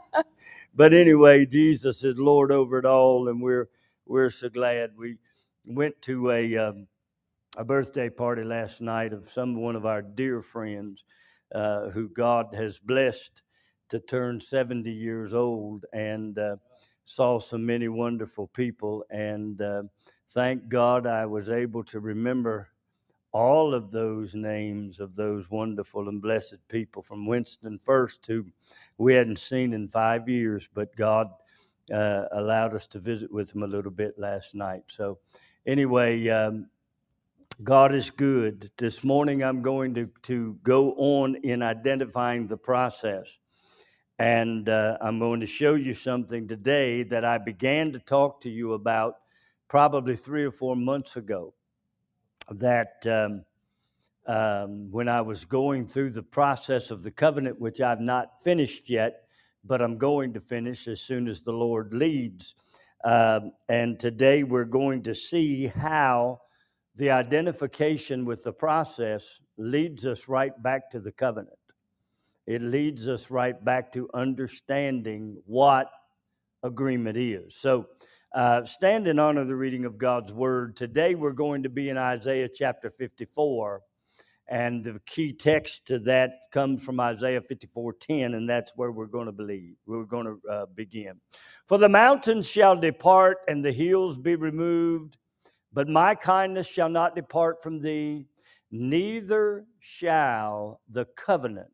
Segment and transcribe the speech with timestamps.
[0.74, 3.68] but anyway, Jesus is Lord over it all, and we're
[4.06, 4.92] we're so glad.
[4.96, 5.16] We
[5.66, 6.88] went to a um,
[7.56, 11.04] a birthday party last night of some one of our dear friends
[11.54, 13.42] uh, who God has blessed
[13.90, 16.56] to turn 70 years old, and uh,
[17.04, 19.04] saw so many wonderful people.
[19.10, 19.84] And uh,
[20.30, 22.70] thank God I was able to remember
[23.32, 28.46] all of those names of those wonderful and blessed people from Winston First, who
[28.98, 31.28] we hadn't seen in five years, but God
[31.92, 34.82] uh, allowed us to visit with them a little bit last night.
[34.88, 35.18] So,
[35.66, 36.66] anyway, um,
[37.64, 38.70] God is good.
[38.76, 43.38] This morning, I'm going to, to go on in identifying the process.
[44.18, 48.50] And uh, I'm going to show you something today that I began to talk to
[48.50, 49.16] you about
[49.68, 51.54] probably three or four months ago
[52.60, 53.44] that um,
[54.26, 58.88] um, when I was going through the process of the covenant, which I've not finished
[58.88, 59.24] yet,
[59.64, 62.54] but I'm going to finish as soon as the Lord leads.
[63.04, 66.40] Um, and today we're going to see how
[66.94, 71.56] the identification with the process leads us right back to the covenant.
[72.46, 75.90] It leads us right back to understanding what
[76.62, 77.56] agreement is.
[77.56, 77.86] So,
[78.34, 80.76] uh, stand in honor of the reading of God's word.
[80.76, 83.82] Today we're going to be in Isaiah chapter 54.
[84.48, 89.06] And the key text to that comes from Isaiah 54 10, and that's where we're
[89.06, 89.76] going to believe.
[89.86, 91.20] We're going to uh, begin.
[91.66, 95.16] For the mountains shall depart and the hills be removed,
[95.72, 98.26] but my kindness shall not depart from thee,
[98.70, 101.68] neither shall the covenant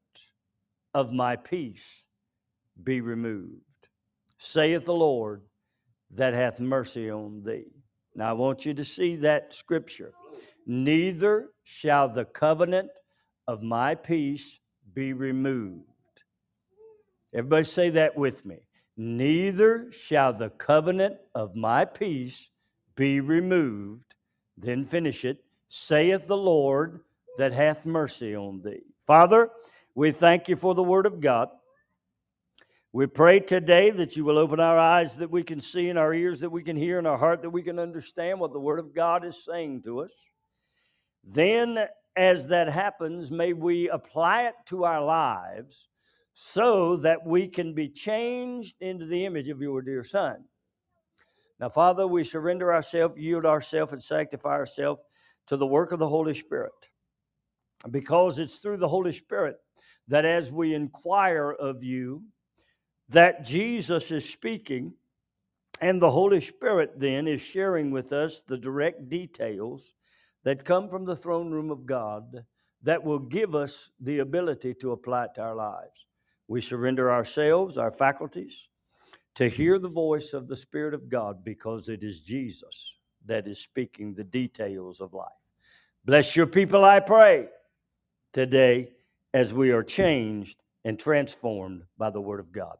[0.92, 2.04] of my peace
[2.82, 3.88] be removed,
[4.36, 5.42] saith the Lord
[6.10, 7.66] that hath mercy on thee.
[8.14, 10.12] Now I want you to see that scripture.
[10.66, 12.90] Neither shall the covenant
[13.46, 14.60] of my peace
[14.94, 15.84] be removed.
[17.34, 18.56] Everybody say that with me.
[18.96, 22.50] Neither shall the covenant of my peace
[22.96, 24.14] be removed.
[24.56, 25.38] Then finish it.
[25.68, 27.00] Saith the Lord
[27.36, 28.82] that hath mercy on thee.
[28.98, 29.50] Father,
[29.94, 31.48] we thank you for the word of God.
[32.90, 36.14] We pray today that you will open our eyes that we can see and our
[36.14, 38.78] ears that we can hear and our heart that we can understand what the Word
[38.78, 40.30] of God is saying to us.
[41.22, 45.90] Then, as that happens, may we apply it to our lives
[46.32, 50.44] so that we can be changed into the image of your dear Son.
[51.60, 55.04] Now, Father, we surrender ourselves, yield ourselves, and sanctify ourselves
[55.48, 56.72] to the work of the Holy Spirit
[57.90, 59.56] because it's through the Holy Spirit
[60.06, 62.22] that as we inquire of you,
[63.08, 64.94] that Jesus is speaking,
[65.80, 69.94] and the Holy Spirit then is sharing with us the direct details
[70.44, 72.44] that come from the throne room of God
[72.82, 76.06] that will give us the ability to apply it to our lives.
[76.46, 78.70] We surrender ourselves, our faculties,
[79.34, 83.60] to hear the voice of the Spirit of God because it is Jesus that is
[83.60, 85.28] speaking the details of life.
[86.04, 87.48] Bless your people, I pray,
[88.32, 88.92] today
[89.34, 92.78] as we are changed and transformed by the Word of God.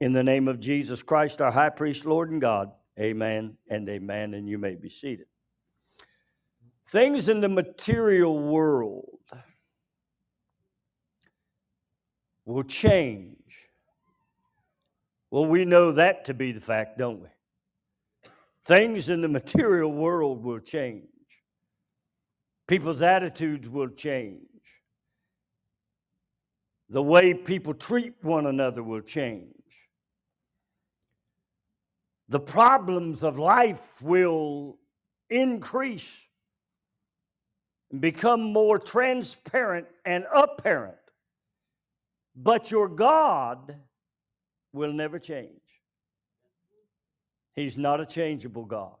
[0.00, 4.34] In the name of Jesus Christ, our high priest, Lord and God, amen and amen.
[4.34, 5.26] And you may be seated.
[6.88, 9.20] Things in the material world
[12.44, 13.68] will change.
[15.30, 17.28] Well, we know that to be the fact, don't we?
[18.64, 21.08] Things in the material world will change.
[22.66, 24.40] People's attitudes will change.
[26.88, 29.53] The way people treat one another will change
[32.28, 34.78] the problems of life will
[35.30, 36.28] increase
[37.90, 40.96] and become more transparent and apparent.
[42.36, 43.76] But your God
[44.72, 45.50] will never change.
[47.54, 48.96] He's not a changeable God.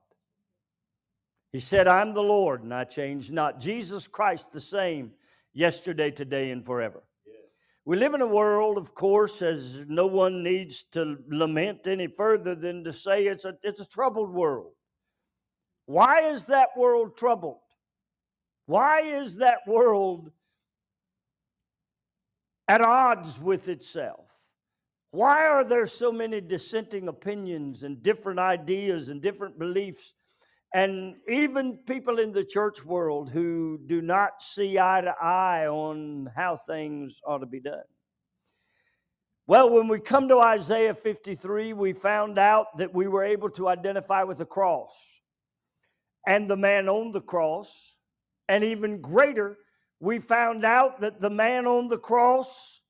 [1.50, 3.60] He said, I'm the Lord and I change not.
[3.60, 5.12] Jesus Christ the same
[5.52, 7.02] yesterday, today, and forever.
[7.86, 12.54] We live in a world, of course, as no one needs to lament any further
[12.54, 14.72] than to say it's a, it's a troubled world.
[15.84, 17.58] Why is that world troubled?
[18.66, 20.30] Why is that world
[22.66, 24.30] at odds with itself?
[25.10, 30.14] Why are there so many dissenting opinions and different ideas and different beliefs
[30.74, 36.28] and even people in the church world who do not see eye to eye on
[36.34, 37.84] how things ought to be done.
[39.46, 43.68] Well, when we come to Isaiah 53, we found out that we were able to
[43.68, 45.20] identify with the cross
[46.26, 47.96] and the man on the cross.
[48.48, 49.58] And even greater,
[50.00, 52.80] we found out that the man on the cross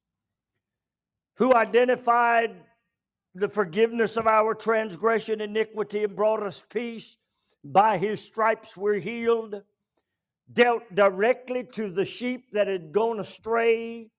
[1.37, 2.63] who identified
[3.35, 7.19] the forgiveness of our transgression, iniquity, and brought us peace.
[7.65, 9.63] By his stripes we're healed.
[10.53, 14.11] Dealt directly to the sheep that had gone astray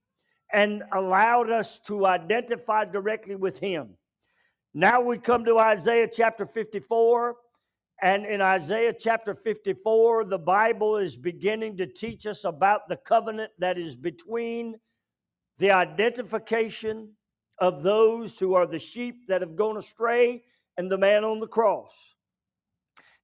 [0.51, 3.95] and allowed us to identify directly with him.
[4.73, 7.35] Now we come to Isaiah chapter 54.
[8.01, 13.51] And in Isaiah chapter 54, the Bible is beginning to teach us about the covenant
[13.59, 14.75] that is between
[15.59, 17.13] the identification
[17.57, 20.43] of those who are the sheep that have gone astray
[20.75, 22.17] and the man on the cross.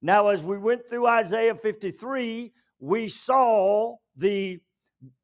[0.04, 4.58] Now, as we went through Isaiah 53, we saw the,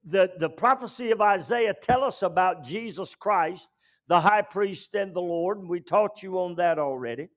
[0.04, 3.70] the, the prophecy of Isaiah tell us about Jesus Christ,
[4.06, 5.58] the high priest and the Lord.
[5.58, 7.28] And we taught you on that already.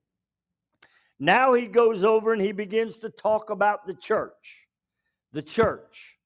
[1.18, 4.68] Now he goes over and he begins to talk about the church.
[5.32, 6.18] The church.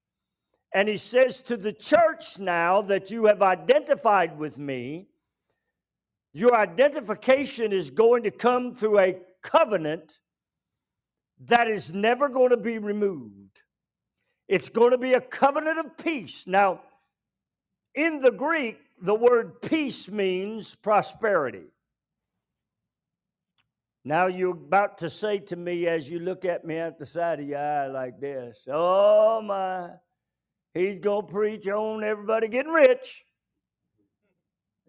[0.74, 5.08] And he says to the church now that you have identified with me,
[6.34, 10.20] your identification is going to come through a covenant
[11.44, 13.62] that is never going to be removed.
[14.48, 16.46] It's going to be a covenant of peace.
[16.46, 16.80] Now,
[17.94, 21.66] in the Greek, the word peace means prosperity.
[24.04, 27.40] Now you're about to say to me as you look at me at the side
[27.40, 29.90] of your eye like this, oh my,
[30.72, 33.24] he's going to preach on everybody getting rich.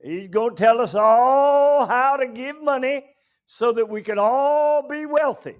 [0.04, 3.06] He's going to tell us all how to give money
[3.48, 5.56] so that we can all be wealthy.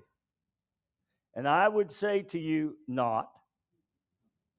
[1.38, 3.30] And I would say to you, not.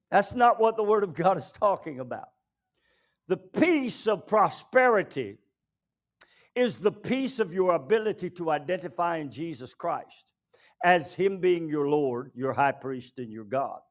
[0.09, 2.29] That's not what the Word of God is talking about.
[3.27, 5.37] The peace of prosperity
[6.55, 10.33] is the peace of your ability to identify in Jesus Christ
[10.83, 13.81] as Him being your Lord, your high priest, and your God.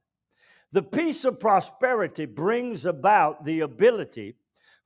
[0.73, 4.37] The peace of prosperity brings about the ability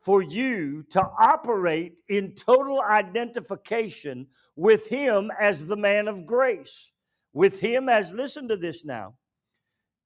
[0.01, 4.27] for you to operate in total identification
[4.57, 6.93] with Him as the man of grace,
[7.33, 9.15] with Him as, listen to this now,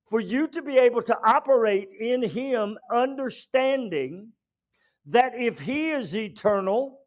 [0.09, 4.33] for you to be able to operate in Him, understanding
[5.07, 7.01] that if He is eternal,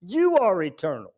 [0.00, 1.14] you are eternal.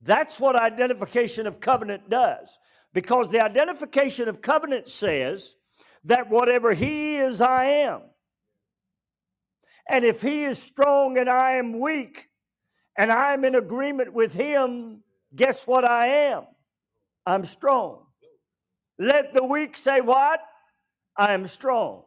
[0.00, 2.58] That's what identification of covenant does.
[2.92, 5.54] Because the identification of covenant says
[6.04, 8.02] that whatever He is, I am.
[9.88, 12.28] And if He is strong and I am weak,
[12.96, 15.02] and I'm in agreement with Him,
[15.34, 16.44] guess what I am?
[17.26, 18.06] I'm strong.
[18.98, 20.40] Let the weak say, What?
[21.16, 22.04] I am strong.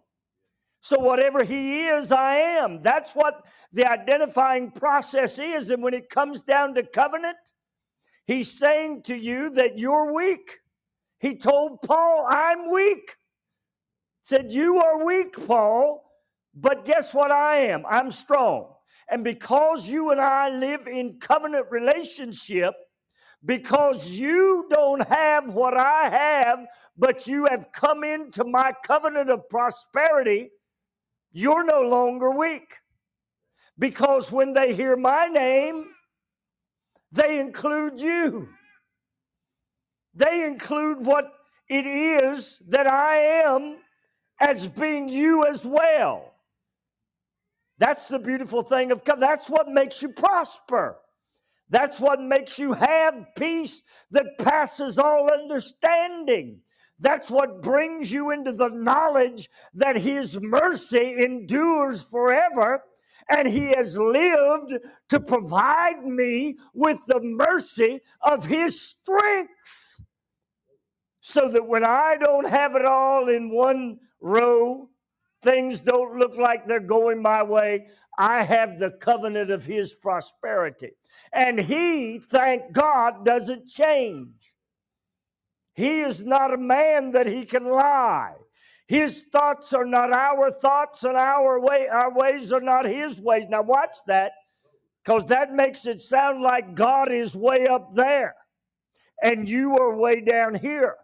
[0.81, 2.81] So, whatever he is, I am.
[2.81, 3.43] That's what
[3.73, 5.71] the identifying process is.
[5.71, 7.37] And when it comes down to covenant,
[8.27, 10.59] he's saying to you that you're weak.
[11.19, 13.15] He told Paul, I'm weak.
[14.23, 16.03] Said, You are weak, Paul,
[16.53, 17.83] but guess what I am?
[17.89, 18.73] I'm strong.
[19.09, 22.73] And because you and I live in covenant relationship,
[23.45, 26.65] because you don't have what I have,
[26.97, 30.49] but you have come into my covenant of prosperity,
[31.31, 32.75] you're no longer weak.
[33.77, 35.85] Because when they hear my name,
[37.11, 38.49] they include you.
[40.13, 41.31] They include what
[41.69, 43.77] it is that I am
[44.39, 46.33] as being you as well.
[47.77, 49.17] That's the beautiful thing of God.
[49.17, 50.97] That's what makes you prosper.
[51.69, 56.61] That's what makes you have peace that passes all understanding.
[56.99, 62.83] That's what brings you into the knowledge that His mercy endures forever.
[63.29, 64.73] And He has lived
[65.09, 70.01] to provide me with the mercy of His strength.
[71.19, 74.89] So that when I don't have it all in one row,
[75.41, 80.91] things don't look like they're going my way, I have the covenant of His prosperity.
[81.33, 84.55] And He, thank God, doesn't change.
[85.75, 88.35] He is not a man that he can lie.
[88.87, 93.45] His thoughts are not our thoughts, and our way, our ways are not his ways.
[93.49, 94.31] Now watch that,
[95.03, 98.35] because that makes it sound like God is way up there
[99.21, 100.95] and you are way down here.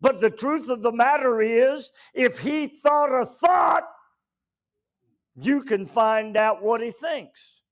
[0.00, 3.84] But the truth of the matter is, if he thought a thought,
[5.36, 7.62] you can find out what he thinks.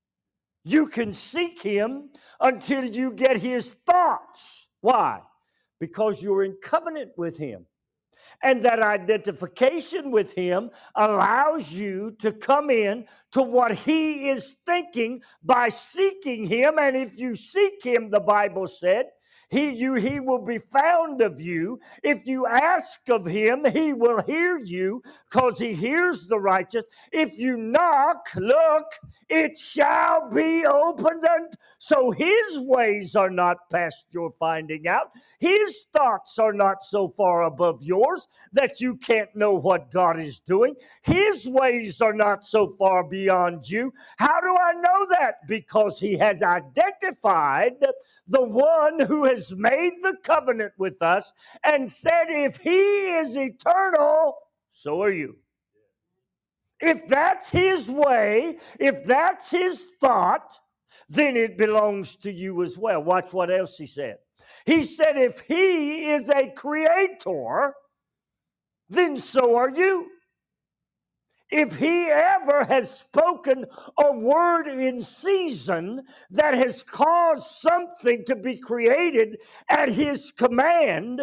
[0.63, 4.67] You can seek him until you get his thoughts.
[4.81, 5.21] Why?
[5.79, 7.65] because you're in covenant with Him.
[8.43, 15.21] And that identification with Him allows you to come in to what He is thinking
[15.43, 16.77] by seeking Him.
[16.79, 19.07] And if you seek Him, the Bible said,
[19.49, 21.79] He, you, he will be found of you.
[22.03, 26.85] If you ask of him, he will hear you because he hears the righteous.
[27.11, 28.85] If you knock, look,
[29.27, 31.25] it shall be opened.
[31.27, 35.11] And so his ways are not past your finding out.
[35.39, 40.39] His thoughts are not so far above yours that you can't know what God is
[40.39, 40.75] doing.
[41.01, 43.93] His ways are not so far beyond you.
[44.17, 45.47] How do I know that?
[45.47, 47.73] Because he has identified
[48.29, 51.33] the one who has made the covenant with us
[51.63, 54.37] and said, if he is eternal,
[54.71, 55.37] so are you.
[56.79, 60.59] If that's his way, if that's his thought,
[61.09, 63.03] then it belongs to you as well.
[63.03, 64.17] Watch what else he said.
[64.65, 67.73] He said, if he is a creator,
[68.89, 70.09] then so are you
[71.51, 73.65] if he ever has spoken
[73.97, 79.37] a word in season that has caused something to be created
[79.67, 81.21] at his command,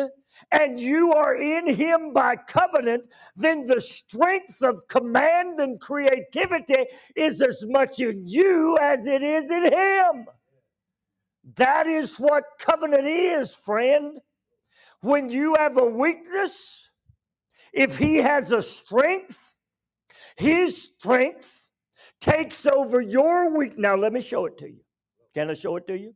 [0.53, 3.05] and you are in him by covenant,
[3.37, 6.85] then the strength of command and creativity
[7.17, 10.27] is as much in you as it is in him.
[11.57, 14.21] That is what covenant is, friend.
[15.01, 16.91] When you have a weakness,
[17.73, 19.56] if he has a strength,
[20.37, 21.71] his strength
[22.21, 23.79] takes over your weak.
[23.79, 24.81] Now, let me show it to you.
[25.35, 26.15] Can I show it to you?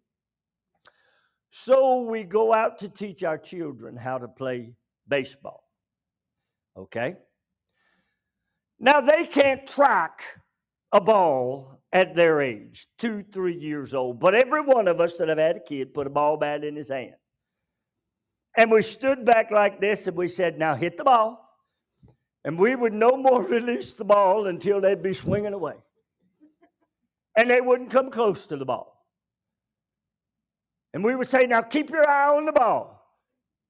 [1.51, 4.75] So, we go out to teach our children how to play
[5.09, 5.65] baseball.
[6.77, 7.17] Okay?
[8.79, 10.23] Now, they can't track
[10.93, 14.21] a ball at their age, two, three years old.
[14.21, 16.77] But every one of us that have had a kid put a ball bat in
[16.77, 17.15] his hand.
[18.57, 21.50] And we stood back like this and we said, Now hit the ball.
[22.45, 25.75] And we would no more release the ball until they'd be swinging away.
[27.37, 28.97] And they wouldn't come close to the ball.
[30.93, 32.97] And we would say, Now keep your eye on the ball.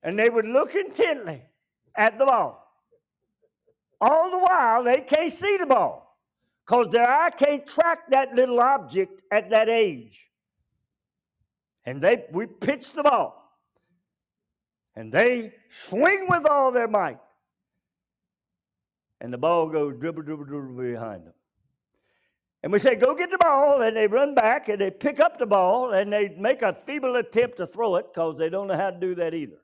[0.03, 1.43] And they would look intently
[1.95, 2.57] at the ball.
[4.01, 6.17] All the while, they can't see the ball
[6.67, 10.31] because their eye can't track that little object at that age.
[11.85, 13.37] And they we pitch the ball.
[14.97, 17.19] And they swing with all their might
[19.21, 21.35] and the ball goes dribble, dribble, dribble behind them.
[22.63, 23.83] And we say, Go get the ball.
[23.83, 27.17] And they run back and they pick up the ball and they make a feeble
[27.17, 29.61] attempt to throw it because they don't know how to do that either.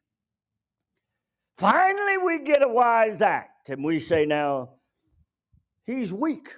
[1.56, 4.70] Finally, we get a wise act and we say, Now,
[5.84, 6.48] he's weak.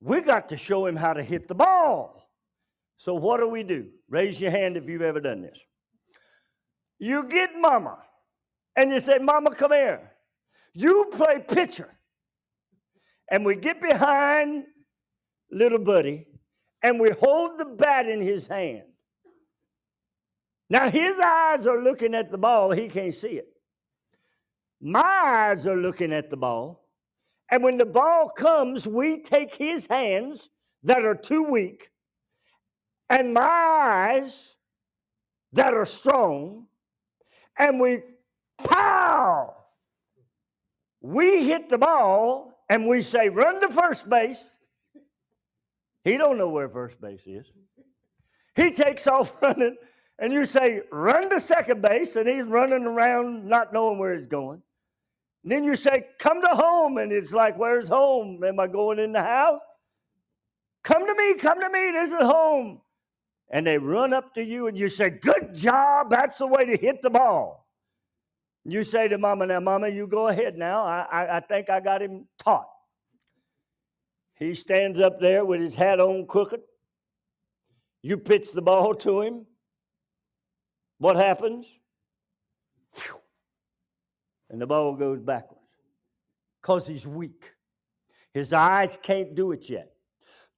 [0.00, 2.28] We got to show him how to hit the ball.
[2.96, 3.88] So, what do we do?
[4.08, 5.60] Raise your hand if you've ever done this.
[6.98, 7.98] You get mama
[8.76, 10.11] and you say, Mama, come here.
[10.74, 11.88] You play pitcher.
[13.30, 14.64] And we get behind
[15.50, 16.26] little buddy
[16.82, 18.82] and we hold the bat in his hand.
[20.68, 23.48] Now his eyes are looking at the ball, he can't see it.
[24.80, 26.88] My eyes are looking at the ball.
[27.50, 30.48] And when the ball comes, we take his hands
[30.82, 31.92] that are too weak
[33.12, 34.56] and my eyes
[35.52, 36.66] that are strong,
[37.58, 38.00] and we
[38.64, 39.54] pow
[41.02, 44.56] we hit the ball and we say, run to first base.
[46.04, 47.50] He don't know where first base is.
[48.54, 49.76] He takes off running,
[50.18, 54.26] and you say, run to second base, and he's running around not knowing where he's
[54.26, 54.62] going.
[55.42, 58.42] And then you say, come to home, and it's like, where's home?
[58.44, 59.60] Am I going in the house?
[60.82, 62.80] Come to me, come to me, this is home.
[63.50, 66.76] And they run up to you, and you say, good job, that's the way to
[66.76, 67.61] hit the ball.
[68.64, 70.84] You say to mama, now, mama, you go ahead now.
[70.84, 72.68] I, I, I think I got him taught.
[74.36, 76.60] He stands up there with his hat on crooked.
[78.02, 79.46] You pitch the ball to him.
[80.98, 81.72] What happens?
[84.50, 85.68] And the ball goes backwards
[86.60, 87.52] because he's weak.
[88.34, 89.90] His eyes can't do it yet.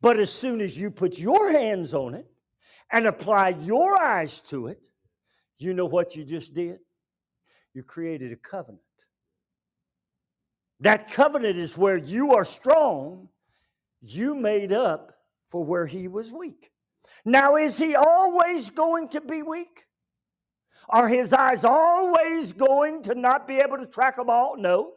[0.00, 2.26] But as soon as you put your hands on it
[2.90, 4.80] and apply your eyes to it,
[5.56, 6.78] you know what you just did?
[7.74, 8.80] You created a covenant.
[10.80, 13.28] That covenant is where you are strong,
[14.00, 15.14] you made up
[15.50, 16.70] for where he was weak.
[17.24, 19.86] Now, is he always going to be weak?
[20.88, 24.56] Are his eyes always going to not be able to track them all?
[24.56, 24.92] No.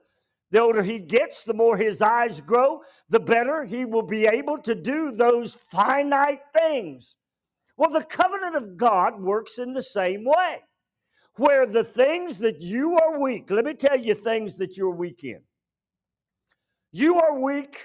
[0.51, 4.57] The older he gets, the more his eyes grow, the better he will be able
[4.59, 7.17] to do those finite things.
[7.75, 10.61] Well, the covenant of God works in the same way
[11.37, 15.23] where the things that you are weak, let me tell you things that you're weak
[15.23, 15.41] in.
[16.91, 17.77] You are weak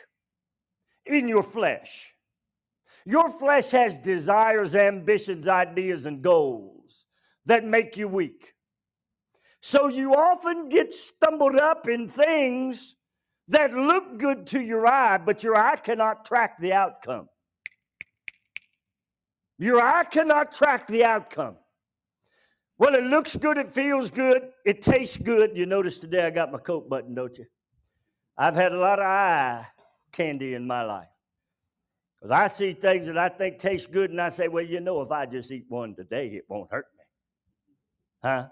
[1.07, 2.15] in your flesh.
[3.05, 7.07] Your flesh has desires, ambitions, ideas, and goals
[7.47, 8.55] that make you weak.
[9.61, 12.97] So you often get stumbled up in things
[13.49, 17.29] that look good to your eye, but your eye cannot track the outcome.
[19.59, 21.57] Your eye cannot track the outcome.
[22.83, 25.57] Well, it looks good, it feels good, it tastes good.
[25.57, 27.45] You notice today I got my coat button, don't you?
[28.37, 29.65] I've had a lot of eye
[30.11, 31.07] candy in my life.
[32.19, 35.01] Because I see things that I think taste good, and I say, well, you know,
[35.01, 37.05] if I just eat one today, it won't hurt me.
[38.25, 38.49] Huh?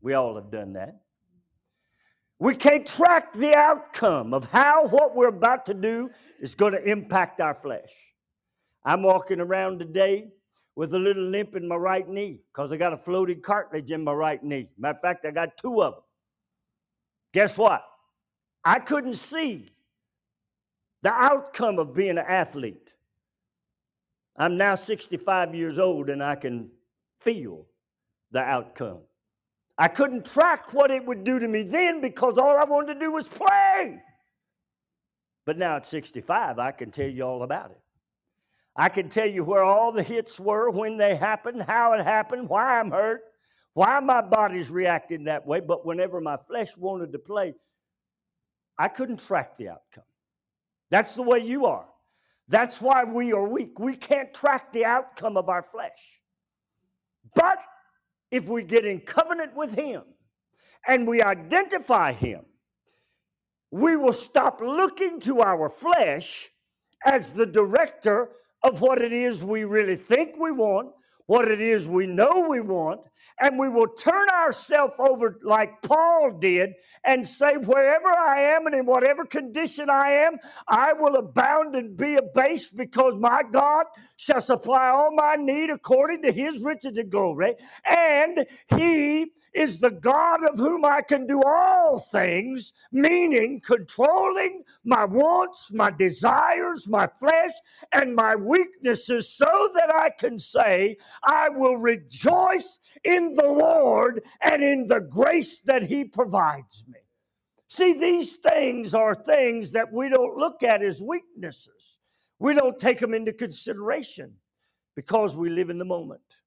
[0.00, 1.02] We all have done that.
[2.40, 6.10] We can't track the outcome of how what we're about to do
[6.40, 8.16] is going to impact our flesh.
[8.84, 10.32] I'm walking around today
[10.80, 14.02] with a little limp in my right knee because I got a floating cartilage in
[14.02, 14.70] my right knee.
[14.78, 16.02] Matter of fact, I got two of them.
[17.34, 17.84] Guess what?
[18.64, 19.66] I couldn't see
[21.02, 22.94] the outcome of being an athlete.
[24.38, 26.70] I'm now 65 years old and I can
[27.20, 27.66] feel
[28.30, 29.00] the outcome.
[29.76, 33.00] I couldn't track what it would do to me then because all I wanted to
[33.00, 34.00] do was play.
[35.44, 37.80] But now at 65, I can tell you all about it.
[38.80, 42.48] I can tell you where all the hits were, when they happened, how it happened,
[42.48, 43.20] why I'm hurt,
[43.74, 45.60] why my body's reacting that way.
[45.60, 47.52] But whenever my flesh wanted to play,
[48.78, 50.04] I couldn't track the outcome.
[50.88, 51.84] That's the way you are.
[52.48, 53.78] That's why we are weak.
[53.78, 56.22] We can't track the outcome of our flesh.
[57.34, 57.58] But
[58.30, 60.04] if we get in covenant with Him
[60.88, 62.46] and we identify Him,
[63.70, 66.48] we will stop looking to our flesh
[67.04, 68.30] as the director
[68.62, 70.92] of what it is we really think we want,
[71.26, 73.02] what it is we know we want,
[73.40, 76.74] and we will turn ourselves over like Paul did
[77.04, 80.38] and say, Wherever I am and in whatever condition I am,
[80.68, 83.86] I will abound and be abased because my God
[84.16, 87.54] shall supply all my need according to his riches and glory.
[87.88, 95.04] And he is the God of whom I can do all things, meaning controlling my
[95.04, 97.52] wants, my desires, my flesh,
[97.92, 104.62] and my weaknesses, so that I can say, I will rejoice in the Lord and
[104.62, 106.98] in the grace that He provides me.
[107.68, 112.00] See, these things are things that we don't look at as weaknesses.
[112.38, 114.34] We don't take them into consideration
[114.96, 116.39] because we live in the moment.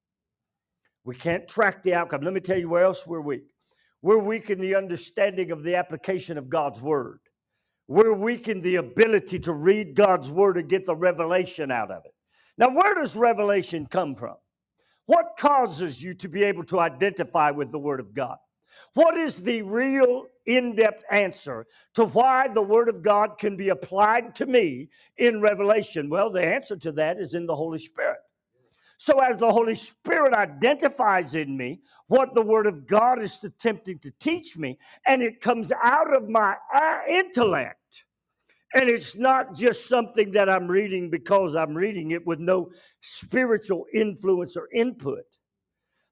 [1.06, 2.22] We can't track the outcome.
[2.22, 3.44] Let me tell you where else we're weak.
[4.02, 7.20] We're weak in the understanding of the application of God's word.
[7.88, 12.04] We're weak in the ability to read God's word and get the revelation out of
[12.06, 12.12] it.
[12.58, 14.36] Now, where does revelation come from?
[15.06, 18.38] What causes you to be able to identify with the word of God?
[18.94, 23.70] What is the real in depth answer to why the Word of God can be
[23.70, 26.10] applied to me in Revelation?
[26.10, 28.20] Well, the answer to that is in the Holy Spirit.
[28.98, 34.00] So, as the Holy Spirit identifies in me what the Word of God is attempting
[34.00, 34.78] to teach me,
[35.08, 38.06] and it comes out of my uh, intellect,
[38.74, 43.86] and it's not just something that I'm reading because I'm reading it with no spiritual
[43.94, 45.26] influence or input.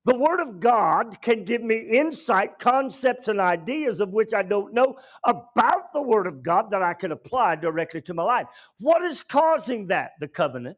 [0.05, 4.73] The Word of God can give me insight, concepts, and ideas of which I don't
[4.73, 8.47] know about the Word of God that I can apply directly to my life.
[8.79, 10.13] What is causing that?
[10.19, 10.77] The covenant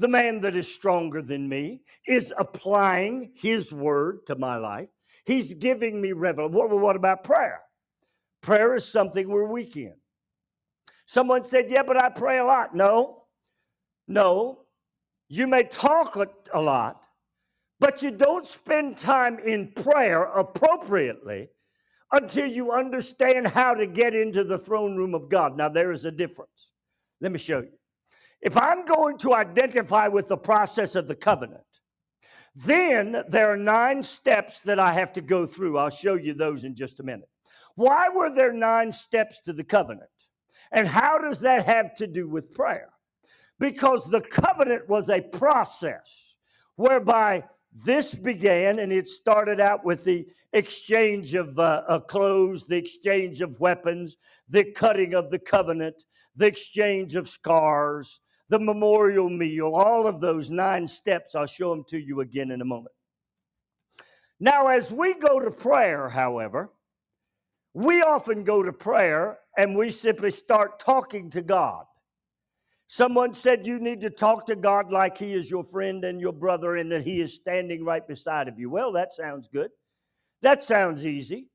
[0.00, 4.88] the man that is stronger than me, is applying his word to my life.
[5.26, 6.54] He's giving me revelation.
[6.54, 7.60] What, what about prayer?
[8.40, 9.94] Prayer is something we're weak in.
[11.04, 12.74] Someone said, Yeah, but I pray a lot.
[12.74, 13.24] No,
[14.08, 14.60] no.
[15.28, 16.16] You may talk
[16.52, 17.00] a lot,
[17.78, 21.50] but you don't spend time in prayer appropriately
[22.10, 25.58] until you understand how to get into the throne room of God.
[25.58, 26.72] Now, there is a difference.
[27.20, 27.79] Let me show you.
[28.42, 31.62] If I'm going to identify with the process of the covenant,
[32.54, 35.78] then there are nine steps that I have to go through.
[35.78, 37.28] I'll show you those in just a minute.
[37.74, 40.10] Why were there nine steps to the covenant?
[40.72, 42.90] And how does that have to do with prayer?
[43.58, 46.36] Because the covenant was a process
[46.76, 47.44] whereby
[47.84, 53.40] this began, and it started out with the exchange of uh, uh, clothes, the exchange
[53.40, 54.16] of weapons,
[54.48, 60.50] the cutting of the covenant, the exchange of scars, the memorial meal, all of those
[60.50, 61.34] nine steps.
[61.34, 62.94] I'll show them to you again in a moment.
[64.40, 66.72] Now, as we go to prayer, however,
[67.72, 71.84] we often go to prayer and we simply start talking to God.
[72.88, 76.32] Someone said you need to talk to God like He is your friend and your
[76.32, 78.68] brother and that He is standing right beside of you.
[78.68, 79.70] Well, that sounds good.
[80.42, 81.50] That sounds easy.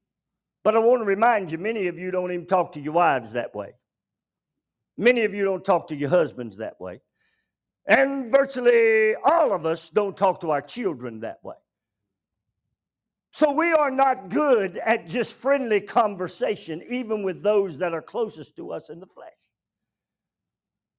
[0.63, 3.33] But I want to remind you, many of you don't even talk to your wives
[3.33, 3.73] that way.
[4.97, 7.01] Many of you don't talk to your husbands that way.
[7.87, 11.55] And virtually all of us don't talk to our children that way.
[13.31, 18.55] So we are not good at just friendly conversation, even with those that are closest
[18.55, 19.33] to us in the flesh.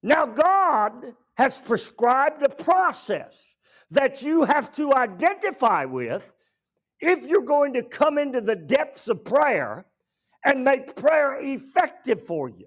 [0.02, 3.56] Now, God has prescribed a process
[3.90, 6.34] that you have to identify with
[7.00, 9.86] if you're going to come into the depths of prayer
[10.44, 12.66] and make prayer effective for you.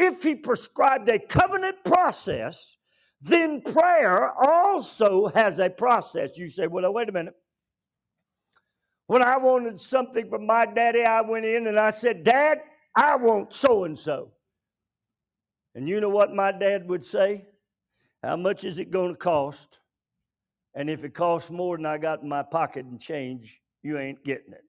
[0.00, 2.76] If He prescribed a covenant process,
[3.20, 6.38] then prayer also has a process.
[6.38, 7.34] You say, well, wait a minute.
[9.08, 12.60] When I wanted something from my daddy, I went in and I said, Dad,
[12.94, 14.32] I want so and so.
[15.74, 17.46] And you know what my dad would say?
[18.22, 19.80] How much is it going to cost?
[20.74, 24.22] And if it costs more than I got in my pocket and change, you ain't
[24.24, 24.64] getting it.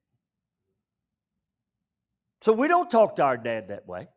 [2.40, 4.08] So we don't talk to our dad that way.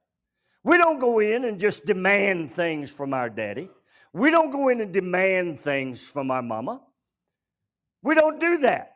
[0.64, 3.70] We don't go in and just demand things from our daddy.
[4.14, 6.82] We don't go in and demand things from our mama.
[8.02, 8.92] We don't do that.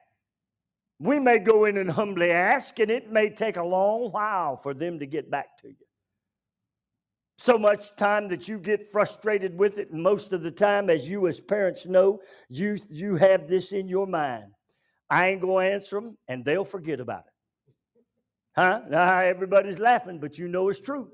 [1.00, 4.74] We may go in and humbly ask, and it may take a long while for
[4.74, 5.76] them to get back to you.
[7.38, 11.08] So much time that you get frustrated with it, and most of the time, as
[11.08, 14.52] you as parents know, you, you have this in your mind.
[15.10, 17.74] I ain't going to answer them, and they'll forget about it.
[18.56, 18.82] Huh?
[18.90, 21.12] Now, everybody's laughing, but you know it's true.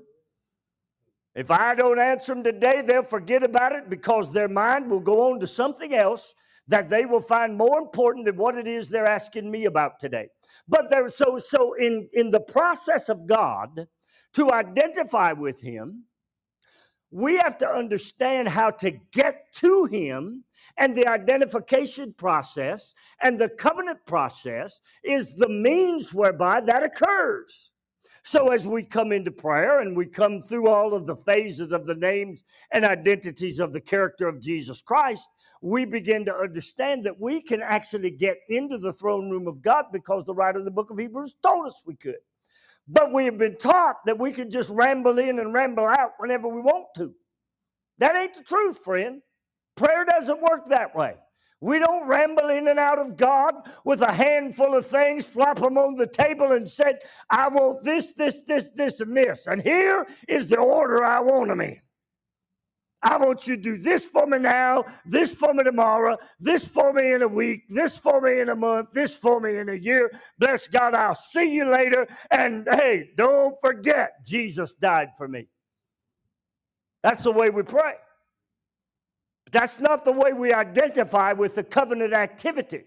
[1.34, 5.32] If I don't answer them today, they'll forget about it because their mind will go
[5.32, 6.34] on to something else
[6.68, 10.28] that they will find more important than what it is they're asking me about today.
[10.68, 13.88] But there, so so in in the process of God
[14.34, 16.04] to identify with Him,
[17.10, 20.44] we have to understand how to get to Him.
[20.76, 27.70] And the identification process and the covenant process is the means whereby that occurs.
[28.24, 31.86] So, as we come into prayer and we come through all of the phases of
[31.86, 35.28] the names and identities of the character of Jesus Christ,
[35.62, 39.86] we begin to understand that we can actually get into the throne room of God
[39.92, 42.16] because the writer of the book of Hebrews told us we could.
[42.88, 46.48] But we have been taught that we can just ramble in and ramble out whenever
[46.48, 47.14] we want to.
[47.98, 49.22] That ain't the truth, friend.
[49.76, 51.16] Prayer doesn't work that way.
[51.64, 53.54] We don't ramble in and out of God
[53.86, 56.98] with a handful of things, flop them on the table, and said,
[57.30, 59.46] I want this, this, this, this, and this.
[59.46, 61.80] And here is the order I want them in.
[63.02, 66.92] I want you to do this for me now, this for me tomorrow, this for
[66.92, 69.74] me in a week, this for me in a month, this for me in a
[69.74, 70.12] year.
[70.38, 72.06] Bless God, I'll see you later.
[72.30, 75.48] And hey, don't forget, Jesus died for me.
[77.02, 77.94] That's the way we pray.
[79.54, 82.86] That's not the way we identify with the covenant activity.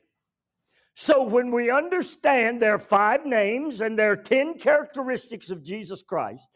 [0.95, 6.03] So when we understand there are five names and there are 10 characteristics of Jesus
[6.03, 6.49] Christ,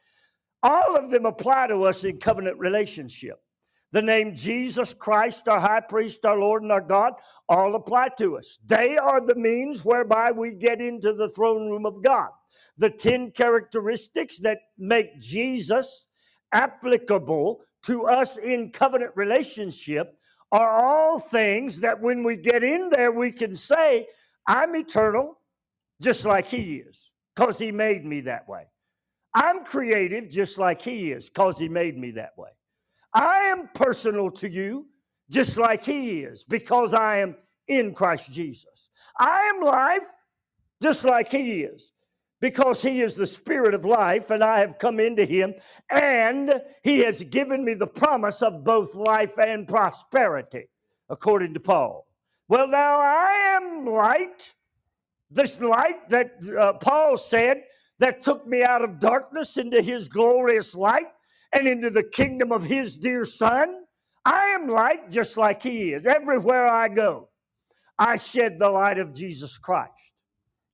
[0.61, 3.41] all of them apply to us in covenant relationship.
[3.93, 7.13] The name Jesus Christ, our high priest, our Lord, and our God,
[7.47, 8.59] all apply to us.
[8.65, 12.31] They are the means whereby we get into the throne room of God.
[12.77, 16.09] The 10 characteristics that make Jesus
[16.51, 20.17] applicable to us in covenant relationship
[20.51, 24.07] are all things that when we get in there, we can say,
[24.47, 25.39] I'm eternal,
[26.01, 28.65] just like He is, because He made me that way.
[29.33, 32.49] I'm creative, just like He is, because He made me that way.
[33.13, 34.87] I am personal to you
[35.29, 37.35] just like He is because I am
[37.67, 38.91] in Christ Jesus.
[39.17, 40.11] I am life
[40.83, 41.93] just like He is
[42.41, 45.53] because He is the Spirit of life and I have come into Him
[45.89, 50.65] and He has given me the promise of both life and prosperity,
[51.09, 52.07] according to Paul.
[52.49, 54.53] Well, now I am light.
[55.29, 57.63] This light that uh, Paul said
[57.99, 61.07] that took me out of darkness into His glorious light
[61.53, 63.83] and into the kingdom of his dear son.
[64.25, 66.05] I am light just like he is.
[66.05, 67.29] Everywhere I go,
[67.97, 70.20] I shed the light of Jesus Christ.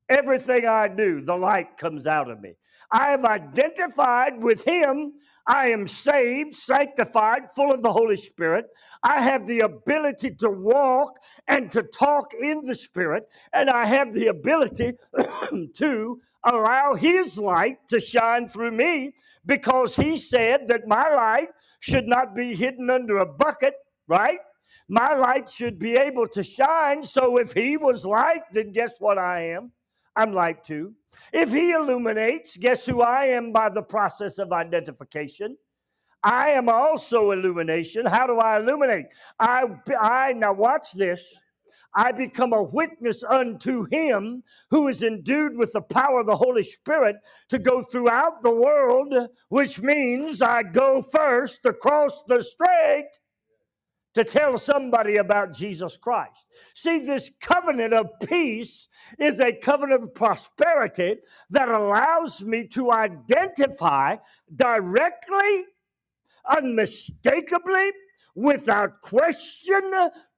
[0.10, 2.54] Everything I do, the light comes out of me.
[2.92, 5.14] I have identified with him.
[5.46, 8.68] I am saved, sanctified, full of the Holy Spirit.
[9.04, 11.18] I have the ability to walk
[11.48, 14.94] and to talk in the Spirit, and I have the ability
[15.76, 19.14] to allow His light to shine through me
[19.46, 23.74] because he said that my light should not be hidden under a bucket,
[24.08, 24.40] right?
[24.90, 27.04] My light should be able to shine.
[27.04, 29.72] So if he was light, then guess what I am?
[30.18, 30.96] I'm light too.
[31.32, 35.58] If he illuminates, guess who I am by the process of identification?
[36.24, 38.06] I am also illumination.
[38.08, 39.06] How do I illuminate?
[39.40, 39.66] I,
[40.00, 41.24] I now watch this.
[41.94, 46.64] I become a witness unto him who is endued with the power of the Holy
[46.64, 47.16] Spirit
[47.50, 49.14] to go throughout the world,
[49.50, 53.06] which means I go first across the strait
[54.18, 56.48] to tell somebody about Jesus Christ.
[56.74, 58.88] See, this covenant of peace
[59.20, 61.18] is a covenant of prosperity
[61.52, 64.16] that allows me to identify
[64.56, 65.66] directly,
[66.50, 67.92] unmistakably,
[68.34, 69.84] without question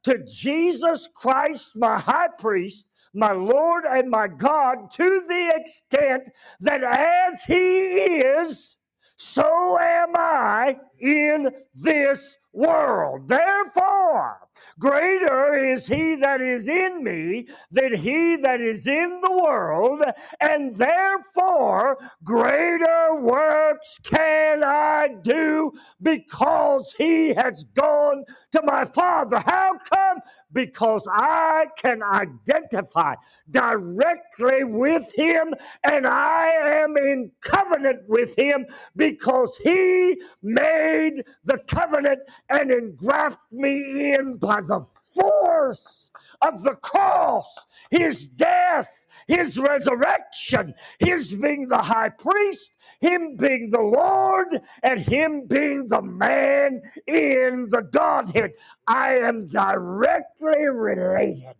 [0.04, 6.84] to Jesus Christ, my high priest, my Lord and my God, to the extent that
[6.84, 8.76] as He is,
[9.16, 13.28] so am I in this world.
[13.28, 14.40] Therefore,
[14.80, 20.04] greater is he that is in me than he that is in the world,
[20.40, 29.40] and therefore greater works can I do because he has gone to my Father.
[29.40, 30.20] How come?
[30.54, 33.16] Because I can identify
[33.52, 42.22] directly with him and I am in covenant with him because he made the covenant
[42.50, 51.34] and engraft me in by the force of the cross, his death, his resurrection, his
[51.36, 57.88] being the high priest, him being the Lord, and him being the man in the
[57.92, 58.52] Godhead.
[58.88, 61.56] I am directly related.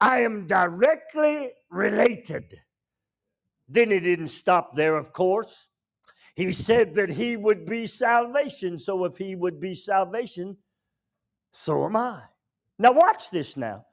[0.00, 2.60] I am directly related.
[3.68, 5.70] Then he didn't stop there, of course.
[6.34, 8.78] He said that he would be salvation.
[8.78, 10.56] So if he would be salvation,
[11.52, 12.22] so am I.
[12.78, 13.86] Now, watch this now.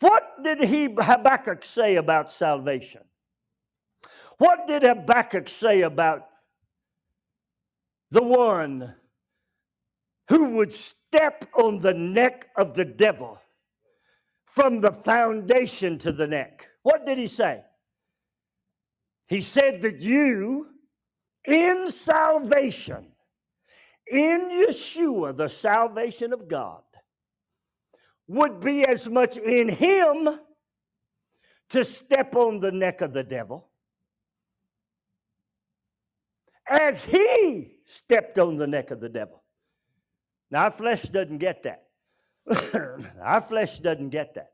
[0.00, 3.02] What did he, Habakkuk say about salvation?
[4.40, 6.26] What did Habakkuk say about
[8.10, 8.94] the one
[10.30, 13.38] who would step on the neck of the devil
[14.46, 16.66] from the foundation to the neck?
[16.82, 17.62] What did he say?
[19.28, 20.68] He said that you
[21.44, 23.12] in salvation,
[24.10, 26.82] in Yeshua, the salvation of God,
[28.26, 30.30] would be as much in Him
[31.68, 33.69] to step on the neck of the devil
[36.70, 39.42] as He stepped on the neck of the devil.
[40.50, 41.84] Now, our flesh doesn't get that.
[43.22, 44.52] our flesh doesn't get that.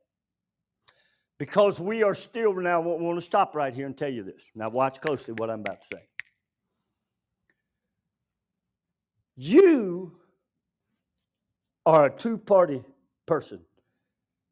[1.38, 4.50] Because we are still, now, I want to stop right here and tell you this.
[4.55, 6.02] Now, watch closely what I'm about to say.
[9.37, 10.18] You
[11.85, 12.83] are a two party
[13.26, 13.61] person.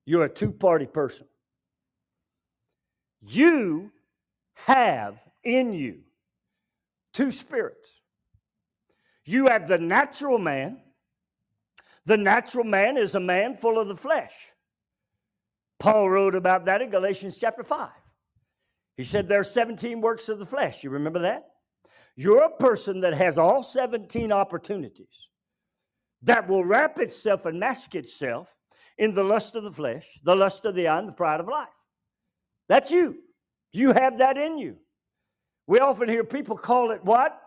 [0.04, 1.26] You're a two party person.
[3.22, 3.90] You
[4.54, 6.03] have in you
[7.14, 8.02] two spirits.
[9.24, 10.82] You have the natural man.
[12.04, 14.34] The natural man is a man full of the flesh.
[15.78, 17.88] Paul wrote about that in Galatians chapter 5.
[18.96, 20.84] He said there are 17 works of the flesh.
[20.84, 21.46] You remember that?
[22.16, 25.30] You're a person that has all 17 opportunities
[26.22, 28.54] that will wrap itself and mask itself
[28.98, 31.48] in the lust of the flesh, the lust of the eye, and the pride of
[31.48, 31.68] life.
[32.68, 33.18] That's you.
[33.72, 34.76] You have that in you.
[35.66, 37.40] We often hear people call it what?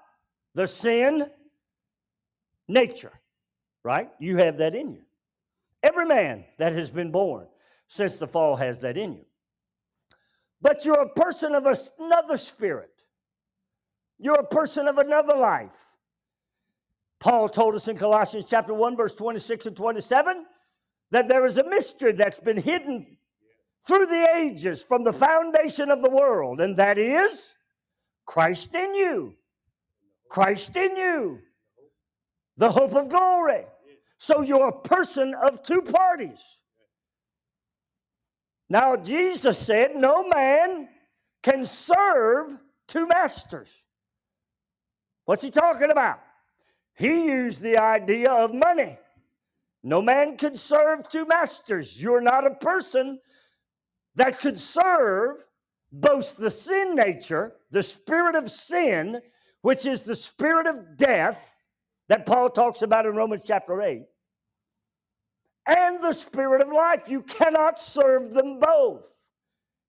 [0.56, 1.30] The sin
[2.68, 3.14] nature,
[3.84, 4.10] right?
[4.20, 5.02] You have that in you.
[5.84, 7.48] Every man that has been born
[7.86, 9.26] since the fall has that in you.
[10.62, 11.66] But you're a person of
[12.00, 13.06] another spirit.
[14.20, 15.78] You're a person of another life.
[17.20, 20.46] Paul told us in Colossians chapter 1, verse 26 and 27,
[21.12, 23.18] that there is a mystery that's been hidden
[23.86, 27.56] through the ages from the foundation of the world, and that is
[28.28, 29.36] Christ in you.
[30.30, 31.40] Christ in you.
[32.58, 33.64] The hope of glory.
[34.20, 36.62] So you're a person of two parties.
[38.70, 40.90] Now, Jesus said, No man
[41.42, 43.86] can serve two masters.
[45.26, 46.20] What's he talking about?
[46.96, 48.98] He used the idea of money.
[49.84, 52.02] No man could serve two masters.
[52.02, 53.20] You're not a person
[54.16, 55.38] that could serve
[55.92, 59.22] both the sin nature, the spirit of sin,
[59.62, 61.62] which is the spirit of death
[62.10, 64.04] that Paul talks about in Romans chapter 8,
[65.68, 67.10] and the spirit of life.
[67.10, 69.30] You cannot serve them both.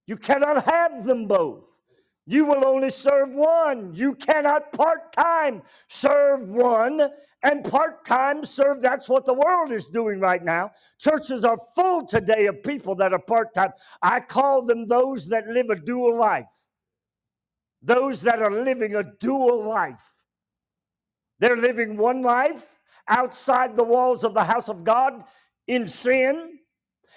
[0.06, 1.80] You cannot have them both.
[2.26, 3.94] You will only serve one.
[3.94, 7.10] You cannot part time serve one
[7.42, 8.80] and part time serve.
[8.80, 10.72] That's what the world is doing right now.
[10.98, 13.72] Churches are full today of people that are part time.
[14.02, 16.50] I call them those that live a dual life,
[17.82, 20.14] those that are living a dual life.
[21.38, 25.22] They're living one life outside the walls of the house of God
[25.66, 26.58] in sin,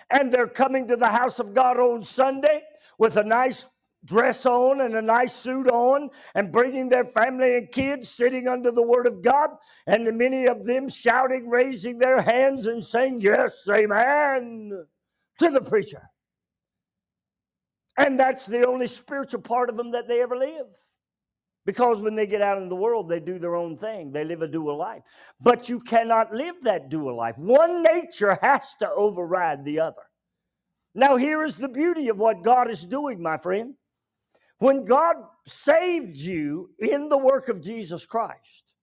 [0.10, 2.62] and they're coming to the house of God on Sunday
[3.00, 3.68] with a nice
[4.06, 8.72] dress on and a nice suit on and bringing their family and kids sitting under
[8.72, 9.52] the word of God.
[9.86, 14.86] And many of them shouting raising their hands and saying yes amen
[15.40, 16.10] to the preacher.
[17.98, 20.68] And that's the only spiritual part of them that they ever live.
[21.64, 24.12] Because when they get out in the world they do their own thing.
[24.12, 25.04] They live a dual life.
[25.40, 27.38] But you cannot live that dual life.
[27.38, 30.02] One nature has to override the other.
[30.96, 33.76] Now here is the beauty of what God is doing my friend
[34.62, 35.16] when God
[35.48, 38.76] saved you in the work of Jesus Christ,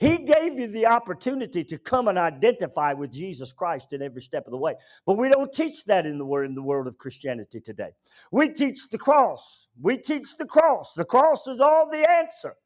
[0.00, 4.46] He gave you the opportunity to come and identify with Jesus Christ in every step
[4.46, 4.76] of the way.
[5.04, 7.90] But we don't teach that in the in the world of Christianity today.
[8.32, 9.68] We teach the cross.
[9.78, 10.94] We teach the cross.
[10.94, 12.56] The cross is all the answer.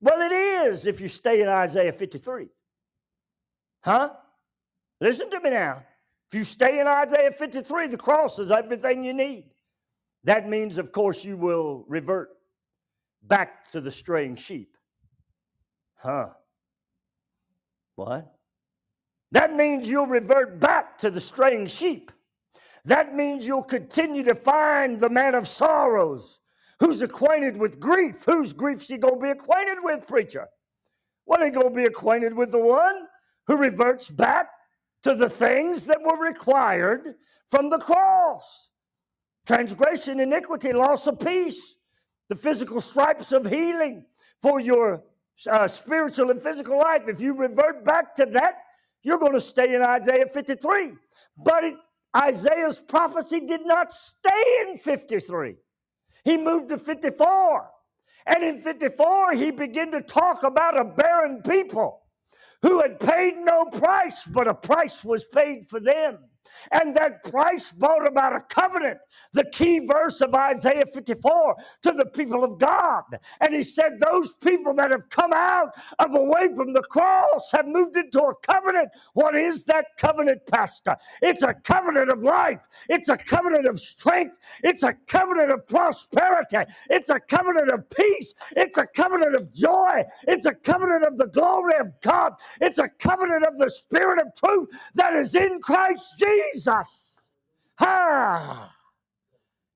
[0.00, 2.46] Well, it is if you stay in Isaiah 53.
[3.82, 4.10] Huh?
[5.00, 5.82] Listen to me now.
[6.30, 9.50] If you stay in Isaiah 53, the cross is everything you need.
[10.26, 12.30] That means, of course, you will revert
[13.22, 14.76] back to the straying sheep.
[15.94, 16.30] Huh?
[17.94, 18.34] What?
[19.30, 22.10] That means you'll revert back to the straying sheep.
[22.84, 26.40] That means you'll continue to find the man of sorrows
[26.80, 28.24] who's acquainted with grief.
[28.24, 30.48] Whose grief's he to be acquainted with, preacher?
[31.24, 33.06] Well, he to be acquainted with the one
[33.46, 34.48] who reverts back
[35.04, 37.14] to the things that were required
[37.46, 38.70] from the cross
[39.46, 41.76] transgression, iniquity, loss of peace,
[42.28, 44.04] the physical stripes of healing
[44.42, 45.04] for your
[45.50, 47.02] uh, spiritual and physical life.
[47.06, 48.56] If you revert back to that,
[49.02, 50.92] you're going to stay in Isaiah 53.
[51.38, 51.74] But it,
[52.16, 55.54] Isaiah's prophecy did not stay in 53.
[56.24, 57.70] He moved to 54.
[58.26, 62.02] And in 54, he began to talk about a barren people
[62.62, 66.18] who had paid no price, but a price was paid for them.
[66.72, 68.98] And that price brought about a covenant,
[69.32, 73.04] the key verse of Isaiah 54 to the people of God.
[73.40, 77.66] And he said, Those people that have come out of away from the cross have
[77.66, 78.88] moved into a covenant.
[79.14, 80.96] What is that covenant, Pastor?
[81.22, 86.58] It's a covenant of life, it's a covenant of strength, it's a covenant of prosperity,
[86.90, 91.28] it's a covenant of peace, it's a covenant of joy, it's a covenant of the
[91.28, 96.18] glory of God, it's a covenant of the Spirit of truth that is in Christ
[96.18, 96.45] Jesus.
[96.52, 97.32] Jesus.
[97.78, 98.72] Ha!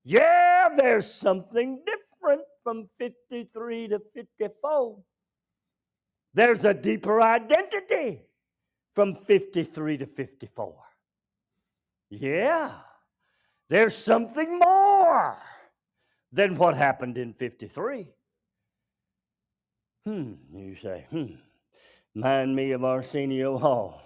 [0.05, 4.99] Yeah, there's something different from 53 to 54.
[6.33, 8.23] There's a deeper identity
[8.93, 10.75] from 53 to 54.
[12.11, 12.73] Yeah,
[13.69, 15.39] there's something more
[16.33, 18.09] than what happened in 53.
[20.07, 21.35] Hmm, you say, hmm,
[22.15, 24.01] mind me of Arsenio Hall.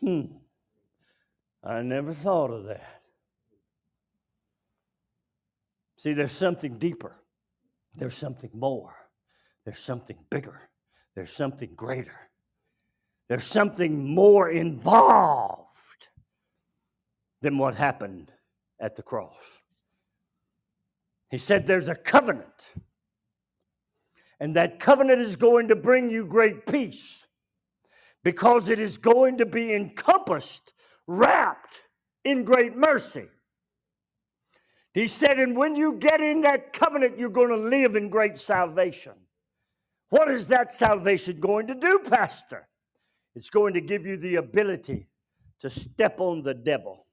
[0.00, 0.24] Hmm,
[1.64, 3.00] I never thought of that.
[5.96, 7.16] See, there's something deeper,
[7.94, 8.94] there's something more,
[9.64, 10.68] there's something bigger,
[11.14, 12.28] there's something greater,
[13.30, 16.08] there's something more involved
[17.40, 18.30] than what happened
[18.78, 19.62] at the cross.
[21.30, 22.74] He said there's a covenant,
[24.38, 27.26] and that covenant is going to bring you great peace
[28.22, 30.73] because it is going to be encompassed
[31.06, 31.82] wrapped
[32.24, 33.26] in great mercy.
[34.94, 38.38] He said, and when you get in that covenant, you're going to live in great
[38.38, 39.14] salvation.
[40.10, 42.68] What is that salvation going to do, Pastor?
[43.34, 45.08] It's going to give you the ability
[45.58, 47.06] to step on the devil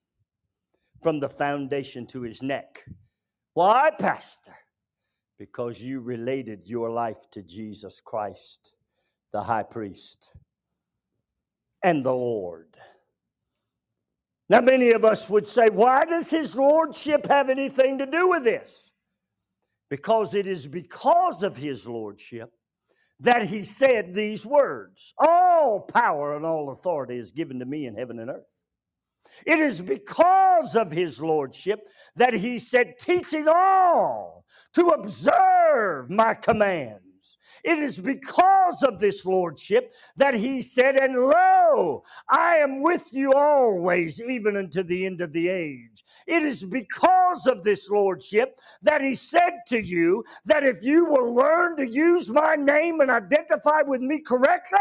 [1.01, 2.85] from the foundation to his neck.
[3.53, 4.53] Why, Pastor?
[5.39, 8.75] Because you related your life to Jesus Christ,
[9.33, 10.31] the high priest,
[11.81, 12.77] and the Lord.
[14.51, 18.43] Now, many of us would say, why does his lordship have anything to do with
[18.43, 18.91] this?
[19.89, 22.51] Because it is because of his lordship
[23.21, 27.95] that he said these words All power and all authority is given to me in
[27.95, 28.43] heaven and earth.
[29.45, 31.87] It is because of his lordship
[32.17, 36.99] that he said, teaching all to observe my command
[37.63, 43.33] it is because of this lordship that he said, And lo, I am with you
[43.33, 46.03] always, even unto the end of the age.
[46.27, 51.33] It is because of this lordship that he said to you that if you will
[51.33, 54.79] learn to use my name and identify with me correctly,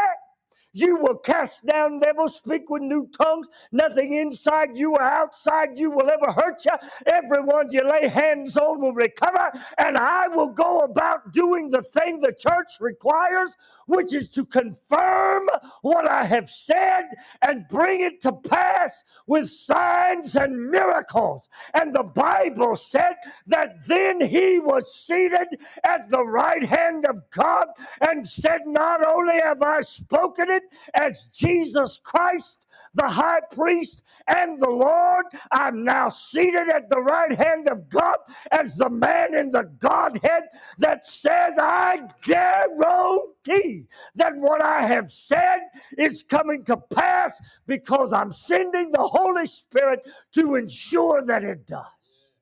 [0.73, 3.49] You will cast down devils, speak with new tongues.
[3.71, 6.71] Nothing inside you or outside you will ever hurt you.
[7.05, 9.51] Everyone you lay hands on will recover.
[9.77, 13.57] And I will go about doing the thing the church requires,
[13.87, 15.49] which is to confirm
[15.81, 17.05] what I have said
[17.41, 21.49] and bring it to pass with signs and miracles.
[21.73, 23.15] And the Bible said
[23.47, 27.67] that then he was seated at the right hand of God
[28.01, 30.63] and said, Not only have I spoken it
[30.93, 35.25] as Jesus Christ, the high priest and the Lord.
[35.51, 38.17] I'm now seated at the right hand of God
[38.51, 40.43] as the man in the Godhead
[40.79, 45.59] that says, I guarantee that what I have said
[45.97, 52.35] is coming to pass because I'm sending the Holy Spirit to ensure that it does.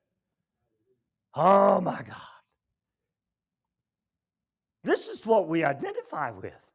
[1.34, 2.16] Oh my God.
[4.82, 6.70] This is what we identify with.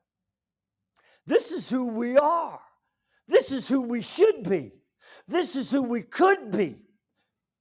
[1.25, 2.61] This is who we are.
[3.27, 4.71] This is who we should be.
[5.27, 6.75] This is who we could be.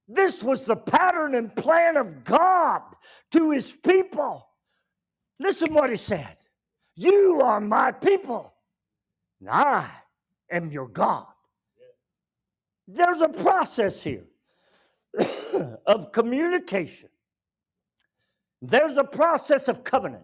[0.07, 2.81] This was the pattern and plan of God
[3.31, 4.47] to his people.
[5.39, 6.37] Listen what he said
[6.95, 8.53] You are my people,
[9.39, 9.89] and I
[10.51, 11.25] am your God.
[12.87, 14.25] There's a process here
[15.87, 17.09] of communication,
[18.61, 20.23] there's a process of covenant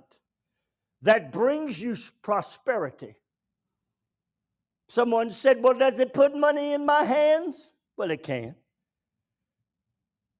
[1.01, 3.15] that brings you prosperity
[4.91, 7.71] Someone said, Well, does it put money in my hands?
[7.95, 8.55] Well, it can.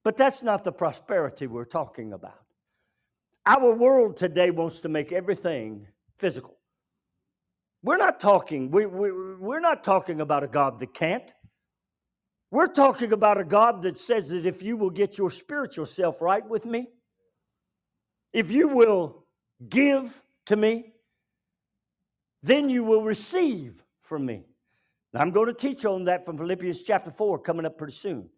[0.04, 2.44] But that's not the prosperity we're talking about.
[3.46, 5.88] Our world today wants to make everything
[6.18, 6.58] physical.
[7.82, 11.34] We're not talking, we, we, we're not talking about a God that can't.
[12.52, 16.22] We're talking about a God that says that if you will get your spiritual self
[16.22, 16.90] right with me,
[18.34, 19.24] if you will
[19.70, 20.92] give to me,
[22.44, 23.82] then you will receive
[24.12, 24.44] from me.
[25.14, 28.30] I'm going to teach on that from Philippians chapter 4 coming up pretty soon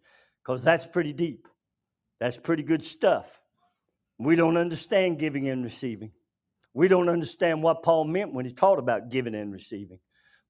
[0.43, 1.47] because that's pretty deep.
[2.19, 3.41] That's pretty good stuff.
[4.19, 6.11] We don't understand giving and receiving.
[6.75, 9.97] We don't understand what Paul meant when he taught about giving and receiving.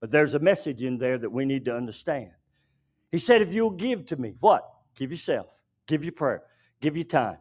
[0.01, 2.31] But there's a message in there that we need to understand.
[3.09, 4.69] He said, if you'll give to me, what?
[4.93, 6.43] Give yourself, give your prayer,
[6.81, 7.37] give your time,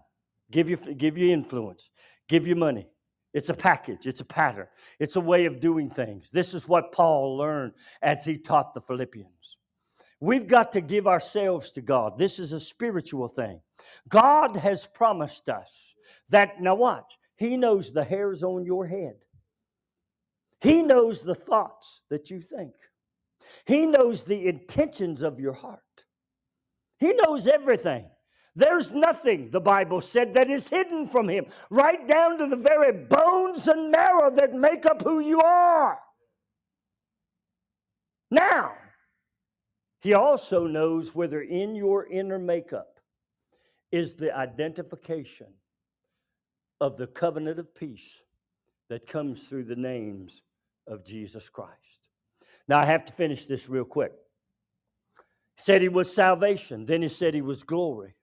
[0.52, 1.90] give your, give your influence,
[2.28, 2.86] give your money,
[3.34, 4.66] it's a package, it's a pattern,
[4.98, 6.30] it's a way of doing things.
[6.30, 7.72] This is what Paul learned
[8.02, 9.58] as he taught the Philippians.
[10.20, 12.16] We've got to give ourselves to God.
[12.16, 13.60] This is a spiritual thing.
[14.08, 15.96] God has promised us
[16.28, 19.24] that, now watch, He knows the hairs on your head,
[20.60, 22.74] He knows the thoughts that you think,
[23.66, 26.04] He knows the intentions of your heart,
[26.98, 28.08] He knows everything.
[28.54, 32.92] There's nothing, the Bible said, that is hidden from him, right down to the very
[32.92, 35.98] bones and marrow that make up who you are.
[38.30, 38.74] Now,
[40.00, 43.00] he also knows whether in your inner makeup
[43.90, 45.54] is the identification
[46.80, 48.22] of the covenant of peace
[48.90, 50.42] that comes through the names
[50.86, 52.08] of Jesus Christ.
[52.68, 54.12] Now, I have to finish this real quick.
[55.56, 58.14] He said he was salvation, then he said he was glory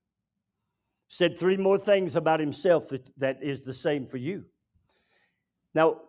[1.09, 4.45] said three more things about himself that, that is the same for you.
[5.73, 6.01] Now,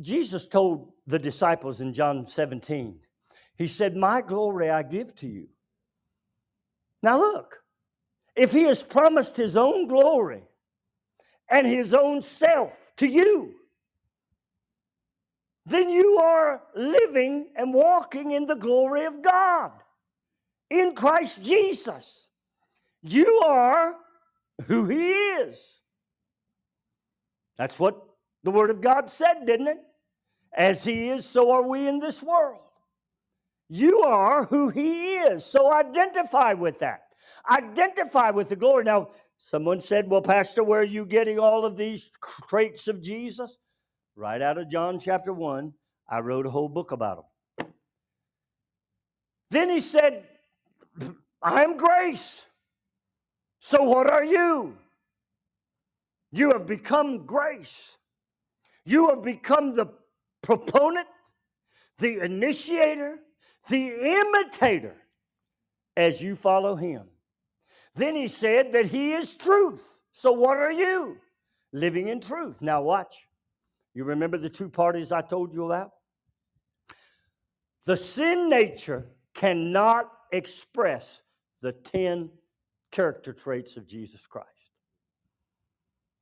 [0.00, 2.98] Jesus told the disciples in John 17,
[3.56, 5.46] He said, My glory I give to you.
[7.02, 7.62] Now, look,
[8.36, 10.42] if He has promised His own glory
[11.48, 13.54] and His own self to you,
[15.66, 19.70] then you are living and walking in the glory of God
[20.70, 22.30] in Christ Jesus.
[23.02, 23.96] You are
[24.66, 25.80] who he is.
[27.56, 28.00] That's what
[28.44, 29.78] the Word of God said, didn't it?
[30.52, 32.62] As he is, so are we in this world.
[33.68, 35.44] You are who he is.
[35.44, 37.02] So identify with that.
[37.48, 38.84] Identify with the glory.
[38.84, 42.10] Now, someone said, Well, Pastor, where are you getting all of these
[42.48, 43.58] traits of Jesus?
[44.16, 45.72] Right out of John chapter 1.
[46.08, 47.24] I wrote a whole book about them.
[49.50, 50.24] Then he said,
[51.42, 52.47] I am grace.
[53.58, 54.76] So, what are you?
[56.30, 57.96] You have become grace.
[58.84, 59.86] You have become the
[60.42, 61.06] proponent,
[61.98, 63.18] the initiator,
[63.68, 64.96] the imitator
[65.96, 67.08] as you follow him.
[67.94, 69.98] Then he said that he is truth.
[70.12, 71.18] So, what are you?
[71.72, 72.62] Living in truth.
[72.62, 73.28] Now, watch.
[73.94, 75.90] You remember the two parties I told you about?
[77.84, 81.22] The sin nature cannot express
[81.62, 82.30] the 10
[82.90, 84.48] character traits of Jesus Christ.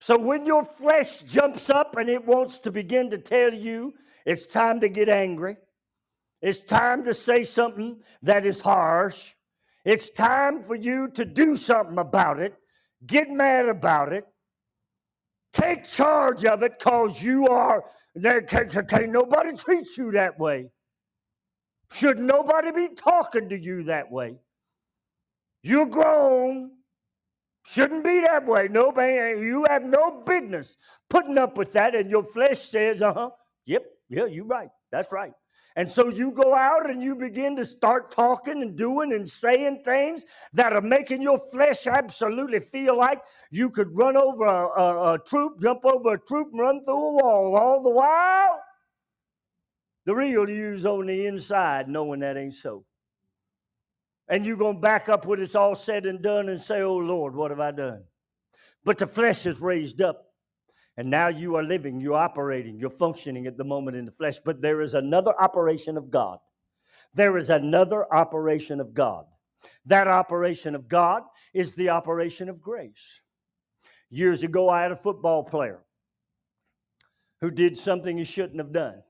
[0.00, 3.94] So when your flesh jumps up and it wants to begin to tell you
[4.24, 5.56] it's time to get angry,
[6.42, 9.34] It's time to say something that is harsh.
[9.84, 12.54] It's time for you to do something about it.
[13.06, 14.24] Get mad about it.
[15.52, 17.82] Take charge of it because you are,
[18.22, 20.70] can't, can't nobody treat you that way.
[21.92, 24.36] Should nobody be talking to you that way?
[25.66, 26.70] You're grown.
[27.66, 28.68] Shouldn't be that way.
[28.70, 30.76] Nobody, you have no business
[31.10, 31.96] putting up with that.
[31.96, 33.30] And your flesh says, uh huh,
[33.64, 34.68] yep, yeah, you're right.
[34.92, 35.32] That's right.
[35.74, 39.82] And so you go out and you begin to start talking and doing and saying
[39.84, 45.14] things that are making your flesh absolutely feel like you could run over a, a,
[45.14, 47.56] a troop, jump over a troop, and run through a wall.
[47.56, 48.62] All the while,
[50.06, 52.84] the real you's on the inside, knowing that ain't so.
[54.28, 56.96] And you're going to back up when it's all said and done and say, Oh
[56.96, 58.04] Lord, what have I done?
[58.84, 60.22] But the flesh is raised up.
[60.96, 64.38] And now you are living, you're operating, you're functioning at the moment in the flesh.
[64.44, 66.38] But there is another operation of God.
[67.12, 69.26] There is another operation of God.
[69.84, 71.22] That operation of God
[71.52, 73.20] is the operation of grace.
[74.10, 75.82] Years ago, I had a football player
[77.40, 79.02] who did something he shouldn't have done.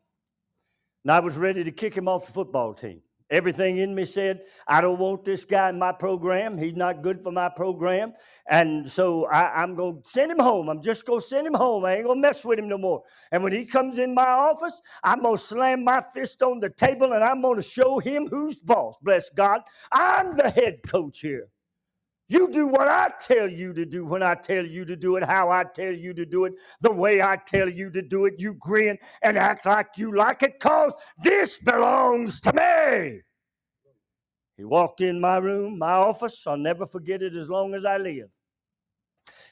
[1.04, 3.02] And I was ready to kick him off the football team.
[3.29, 6.57] Everything in me said, I don't want this guy in my program.
[6.59, 8.12] He's not good for my program.
[8.49, 10.68] And so I, am going to send him home.
[10.68, 11.85] I'm just going to send him home.
[11.85, 13.03] I ain't going to mess with him no more.
[13.33, 16.70] And when he comes in my office, I'm going to slam my fist on the
[16.70, 18.97] table and I'm going to show him who's boss.
[19.03, 19.62] Bless God.
[19.91, 21.49] I'm the head coach here.
[22.29, 25.22] You do what I tell you to do when I tell you to do it,
[25.22, 28.35] how I tell you to do it, the way I tell you to do it.
[28.39, 33.20] You grin and act like you like it because this belongs to me.
[34.57, 36.47] He walked in my room, my office.
[36.47, 38.29] I'll never forget it as long as I live.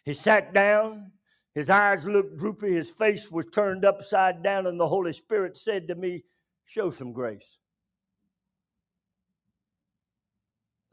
[0.04, 1.12] He sat down.
[1.54, 2.72] His eyes looked droopy.
[2.72, 6.24] His face was turned upside down, and the Holy Spirit said to me,
[6.64, 7.60] Show some grace.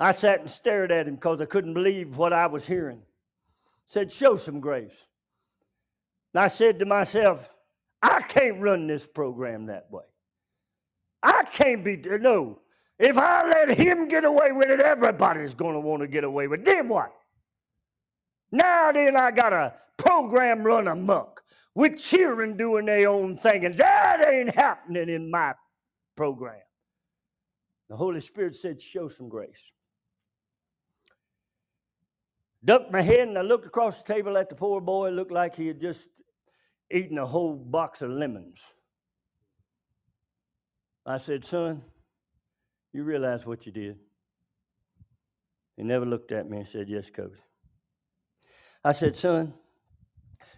[0.02, 3.04] I sat and stared at him because I couldn't believe what I was hearing.
[3.86, 5.06] Said, Show some grace.
[6.34, 7.47] And I said to myself,
[8.02, 10.06] I can't run this program that way.
[11.22, 12.62] I can't be, no.
[12.97, 16.47] If I let him get away with it, everybody's going to want to get away
[16.47, 16.66] with it.
[16.66, 17.14] Then what?
[18.52, 21.43] Now then, I got a program run amok
[21.76, 25.54] with children doing their own thing, and that ain't happening in my
[26.16, 26.60] program.
[27.88, 29.72] The Holy Spirit said, Show some grace
[32.64, 35.07] ducked my head and I looked across the table at the poor boy.
[35.07, 36.09] It looked like he had just
[36.91, 38.64] eaten a whole box of lemons.
[41.05, 41.82] I said, Son,
[42.93, 43.97] you realize what you did?
[45.76, 47.39] He never looked at me and said, Yes, coach.
[48.84, 49.53] I said, Son,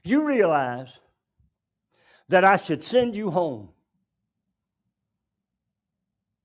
[0.04, 1.00] you realize
[2.30, 3.70] that I should send you home.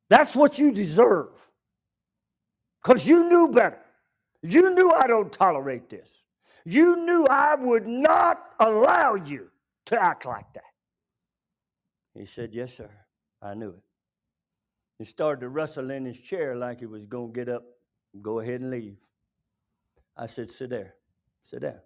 [0.08, 1.50] That's what you deserve
[2.82, 3.80] because you knew better.
[4.42, 6.24] You knew I don't tolerate this.
[6.64, 9.50] You knew I would not allow you
[9.86, 10.62] to act like that.
[12.14, 12.90] He said, Yes, sir.
[13.40, 13.82] I knew it.
[14.98, 17.64] He started to rustle in his chair like he was going to get up,
[18.20, 18.96] go ahead and leave.
[20.16, 20.94] I said, Sit there.
[21.42, 21.80] Sit down.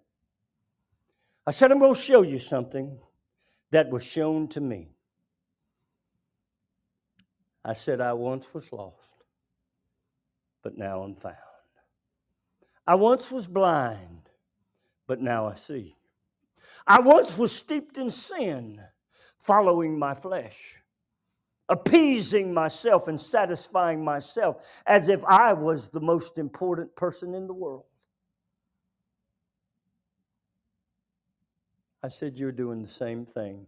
[1.45, 2.97] I said, I'm going to show you something
[3.71, 4.89] that was shown to me.
[7.65, 9.23] I said, I once was lost,
[10.61, 11.37] but now I'm found.
[12.85, 14.29] I once was blind,
[15.07, 15.95] but now I see.
[16.85, 18.81] I once was steeped in sin,
[19.39, 20.81] following my flesh,
[21.69, 27.53] appeasing myself and satisfying myself as if I was the most important person in the
[27.53, 27.85] world.
[32.03, 33.65] I said, You're doing the same thing.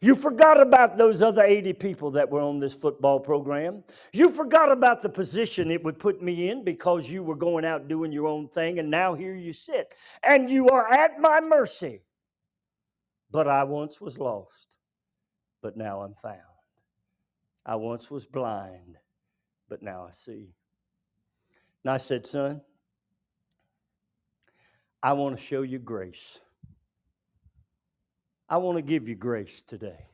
[0.00, 3.84] You forgot about those other 80 people that were on this football program.
[4.12, 7.88] You forgot about the position it would put me in because you were going out
[7.88, 9.94] doing your own thing, and now here you sit.
[10.22, 12.02] And you are at my mercy.
[13.30, 14.78] But I once was lost,
[15.62, 16.40] but now I'm found.
[17.66, 18.96] I once was blind,
[19.68, 20.54] but now I see.
[21.84, 22.62] And I said, Son,
[25.02, 26.40] I want to show you grace.
[28.48, 30.06] I want to give you grace today.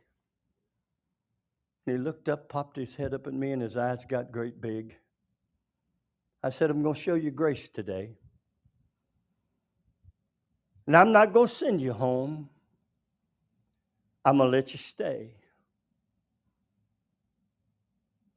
[1.86, 4.60] And he looked up, popped his head up at me, and his eyes got great
[4.60, 4.96] big.
[6.42, 8.16] I said, I'm going to show you grace today.
[10.86, 12.48] And I'm not going to send you home.
[14.24, 15.34] I'm going to let you stay.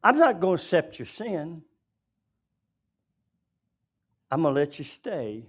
[0.03, 1.63] I'm not going to accept your sin.
[4.29, 5.45] I'm going to let you stay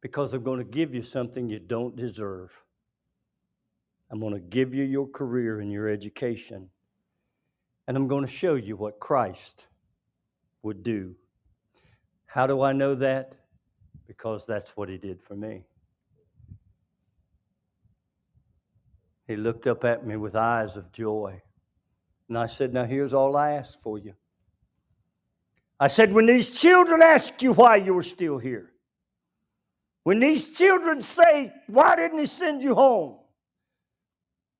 [0.00, 2.62] because I'm going to give you something you don't deserve.
[4.14, 6.70] I'm going to give you your career and your education.
[7.88, 9.66] And I'm going to show you what Christ
[10.62, 11.16] would do.
[12.24, 13.34] How do I know that?
[14.06, 15.64] Because that's what he did for me.
[19.26, 21.42] He looked up at me with eyes of joy.
[22.28, 24.14] And I said, Now here's all I ask for you.
[25.80, 28.70] I said, When these children ask you why you were still here,
[30.04, 33.18] when these children say, Why didn't he send you home?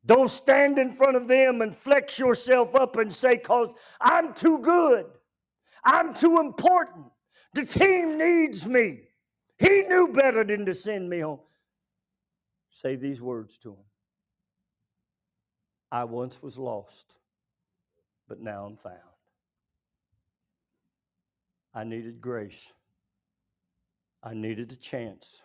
[0.06, 4.58] Don't stand in front of them and flex yourself up and say, Because I'm too
[4.58, 5.06] good.
[5.84, 7.06] I'm too important.
[7.54, 9.00] The team needs me.
[9.58, 11.40] He knew better than to send me home.
[12.70, 13.84] Say these words to him
[15.92, 17.16] I once was lost,
[18.28, 18.98] but now I'm found.
[21.72, 22.72] I needed grace.
[24.22, 25.44] I needed a chance.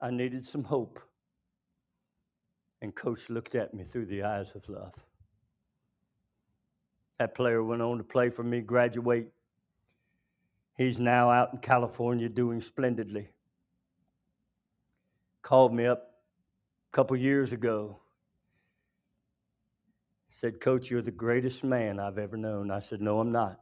[0.00, 0.98] I needed some hope.
[2.82, 4.92] And coach looked at me through the eyes of love.
[7.18, 9.28] That player went on to play for me, graduate.
[10.76, 13.28] He's now out in California doing splendidly.
[15.42, 16.10] Called me up
[16.92, 18.00] a couple years ago.
[20.28, 22.72] Said, Coach, you're the greatest man I've ever known.
[22.72, 23.60] I said, No, I'm not.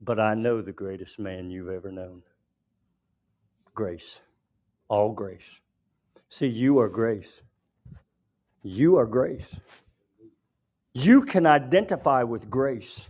[0.00, 2.22] But I know the greatest man you've ever known
[3.74, 4.22] grace,
[4.88, 5.60] all grace.
[6.28, 7.44] See, you are grace.
[8.70, 9.62] You are grace.
[10.92, 13.08] You can identify with grace.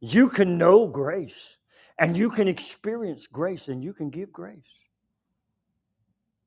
[0.00, 1.58] You can know grace.
[1.98, 4.82] And you can experience grace and you can give grace.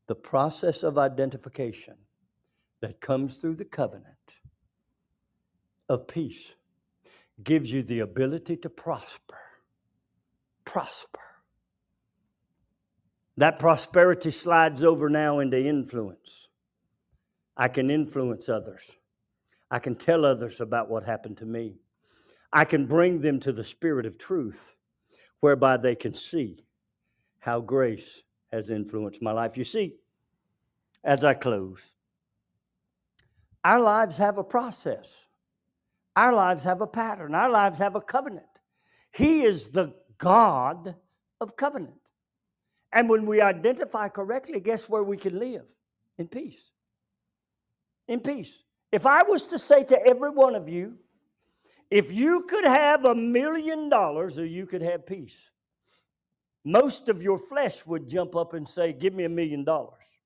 [0.08, 1.98] The process of identification
[2.82, 4.42] that comes through the covenant
[5.88, 6.56] of peace
[7.44, 9.38] gives you the ability to prosper.
[10.66, 11.20] Prosper.
[13.38, 16.50] That prosperity slides over now into influence.
[17.58, 18.97] I can influence others.
[19.72, 21.76] I can tell others about what happened to me.
[22.51, 24.76] I can bring them to the spirit of truth
[25.39, 26.66] whereby they can see
[27.39, 29.58] how grace has influenced my life.
[29.58, 29.95] You see,
[31.03, 31.95] as I close,
[33.64, 35.28] our lives have a process,
[36.16, 38.45] our lives have a pattern, our lives have a covenant.
[39.12, 40.95] He is the God
[41.41, 41.99] of covenant.
[42.91, 45.66] And when we identify correctly, guess where we can live?
[46.18, 46.72] In peace.
[48.08, 48.64] In peace.
[48.91, 50.97] If I was to say to every one of you,
[51.91, 55.51] if you could have a million dollars or you could have peace,
[56.64, 60.20] most of your flesh would jump up and say, Give me a million dollars.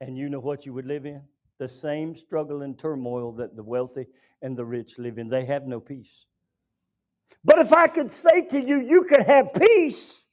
[0.00, 1.22] And you know what you would live in?
[1.58, 4.06] The same struggle and turmoil that the wealthy
[4.42, 5.28] and the rich live in.
[5.28, 6.26] They have no peace.
[7.42, 10.26] But if I could say to you, you could have peace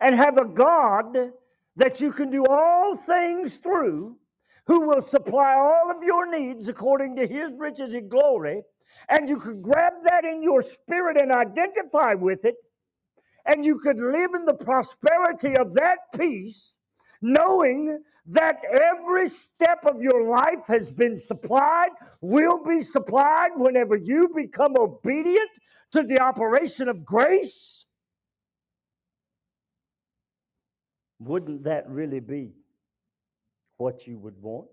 [0.00, 1.32] and have a God
[1.76, 4.16] that you can do all things through,
[4.66, 8.62] who will supply all of your needs according to his riches and glory,
[9.08, 12.56] and you could grab that in your spirit and identify with it,
[13.44, 16.80] and you could live in the prosperity of that peace,
[17.22, 24.28] knowing that every step of your life has been supplied, will be supplied whenever you
[24.34, 25.50] become obedient
[25.92, 27.85] to the operation of grace?
[31.18, 32.52] Wouldn't that really be
[33.78, 34.68] what you would want?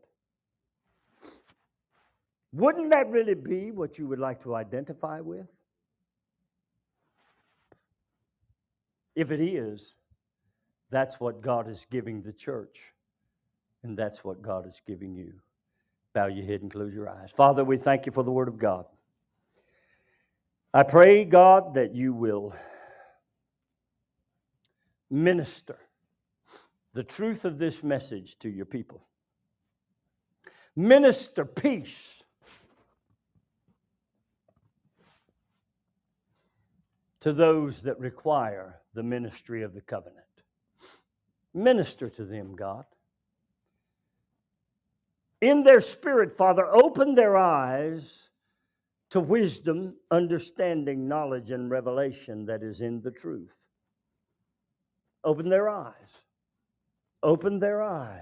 [2.51, 5.47] Wouldn't that really be what you would like to identify with?
[9.15, 9.95] If it is,
[10.91, 12.93] that's what God is giving the church,
[13.83, 15.33] and that's what God is giving you.
[16.13, 17.31] Bow your head and close your eyes.
[17.31, 18.85] Father, we thank you for the Word of God.
[20.73, 22.55] I pray, God, that you will
[25.09, 25.77] minister
[26.93, 29.07] the truth of this message to your people.
[30.75, 32.23] Minister peace
[37.19, 40.19] to those that require the ministry of the covenant.
[41.53, 42.85] Minister to them, God.
[45.41, 48.29] In their spirit, Father, open their eyes
[49.09, 53.67] to wisdom, understanding, knowledge, and revelation that is in the truth.
[55.23, 56.23] Open their eyes
[57.23, 58.19] open their eyes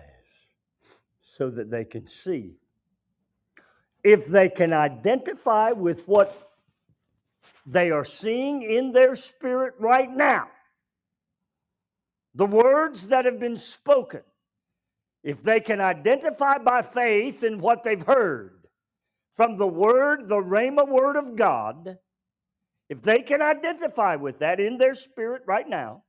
[1.22, 2.54] so that they can see.
[4.04, 6.52] If they can identify with what
[7.66, 10.47] they are seeing in their spirit right now,
[12.34, 14.22] the words that have been spoken,
[15.24, 18.68] if they can identify by faith in what they've heard
[19.32, 21.97] from the word, the Rhema word of God,
[22.89, 26.04] if they can identify with that in their spirit right now,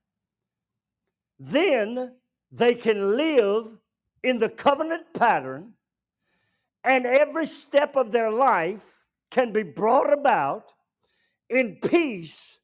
[1.38, 2.12] then
[2.52, 3.66] they can live
[4.22, 5.72] in the covenant pattern
[6.84, 8.98] and every step of their life
[9.30, 10.72] can be brought about
[11.48, 12.60] in peace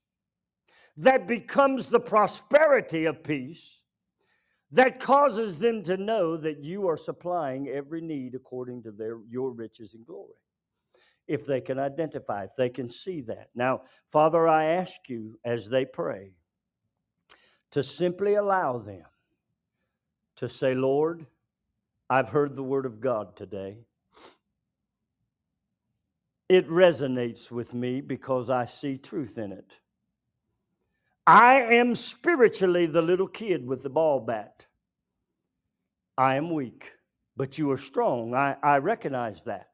[0.96, 3.82] that becomes the prosperity of peace
[4.70, 9.52] that causes them to know that you are supplying every need according to their your
[9.52, 10.34] riches and glory.
[11.26, 13.48] If they can identify if they can see that.
[13.54, 16.32] Now father i ask you as they pray
[17.70, 19.04] to simply allow them
[20.38, 21.26] to say lord
[22.08, 23.76] i've heard the word of god today
[26.48, 29.80] it resonates with me because i see truth in it
[31.28, 34.64] I am spiritually the little kid with the ball bat.
[36.16, 36.90] I am weak,
[37.36, 38.34] but you are strong.
[38.34, 39.68] I, I recognize that.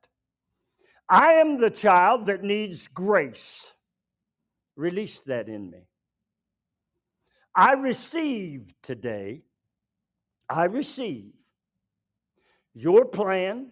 [1.09, 3.73] I am the child that needs grace.
[4.75, 5.87] Release that in me.
[7.55, 9.45] I receive today,
[10.49, 11.33] I receive
[12.75, 13.71] your plan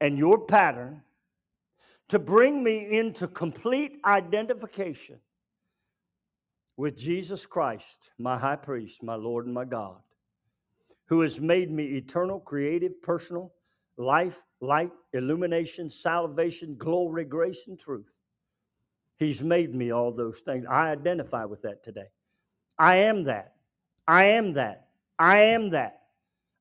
[0.00, 1.02] and your pattern
[2.08, 5.20] to bring me into complete identification
[6.76, 10.00] with Jesus Christ, my high priest, my Lord and my God,
[11.06, 13.52] who has made me eternal, creative, personal,
[13.96, 18.18] life, light, illumination, salvation, glory, grace, and truth.
[19.16, 20.66] He's made me all those things.
[20.68, 22.08] I identify with that today.
[22.78, 23.54] I am that.
[24.08, 24.83] I am that.
[25.18, 26.00] I am that.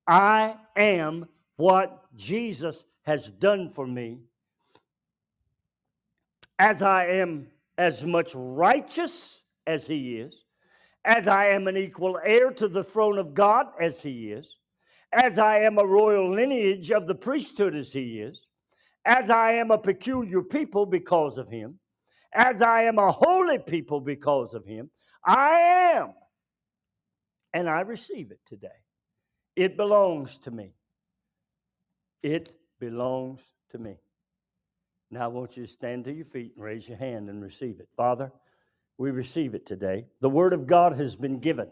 [0.07, 4.19] I am what Jesus has done for me.
[6.59, 7.47] As I am
[7.77, 10.45] as much righteous as he is,
[11.05, 14.59] as I am an equal heir to the throne of God as he is,
[15.11, 18.47] as I am a royal lineage of the priesthood as he is,
[19.05, 21.79] as I am a peculiar people because of him,
[22.33, 24.89] as I am a holy people because of him,
[25.25, 26.13] I am.
[27.53, 28.69] And I receive it today.
[29.55, 30.73] It belongs to me.
[32.23, 32.49] It
[32.79, 33.97] belongs to me.
[35.11, 37.79] Now I want you to stand to your feet and raise your hand and receive
[37.79, 37.87] it.
[37.95, 38.31] Father,
[38.97, 40.05] we receive it today.
[40.21, 41.69] The Word of God has been given.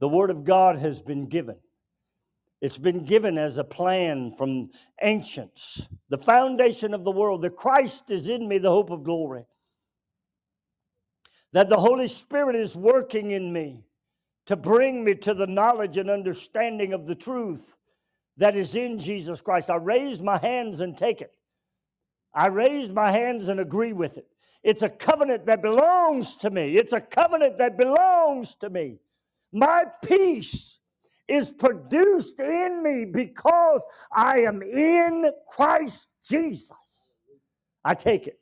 [0.00, 1.56] The Word of God has been given.
[2.60, 4.70] It's been given as a plan from
[5.00, 9.44] ancients, the foundation of the world, that Christ is in me, the hope of glory.
[11.52, 13.84] That the Holy Spirit is working in me
[14.46, 17.76] to bring me to the knowledge and understanding of the truth
[18.36, 19.70] that is in Jesus Christ.
[19.70, 21.38] I raise my hands and take it.
[22.34, 24.26] I raise my hands and agree with it.
[24.62, 26.76] It's a covenant that belongs to me.
[26.76, 28.98] It's a covenant that belongs to me.
[29.52, 30.78] My peace
[31.28, 33.82] is produced in me because
[34.12, 37.14] I am in Christ Jesus.
[37.84, 38.38] I take it.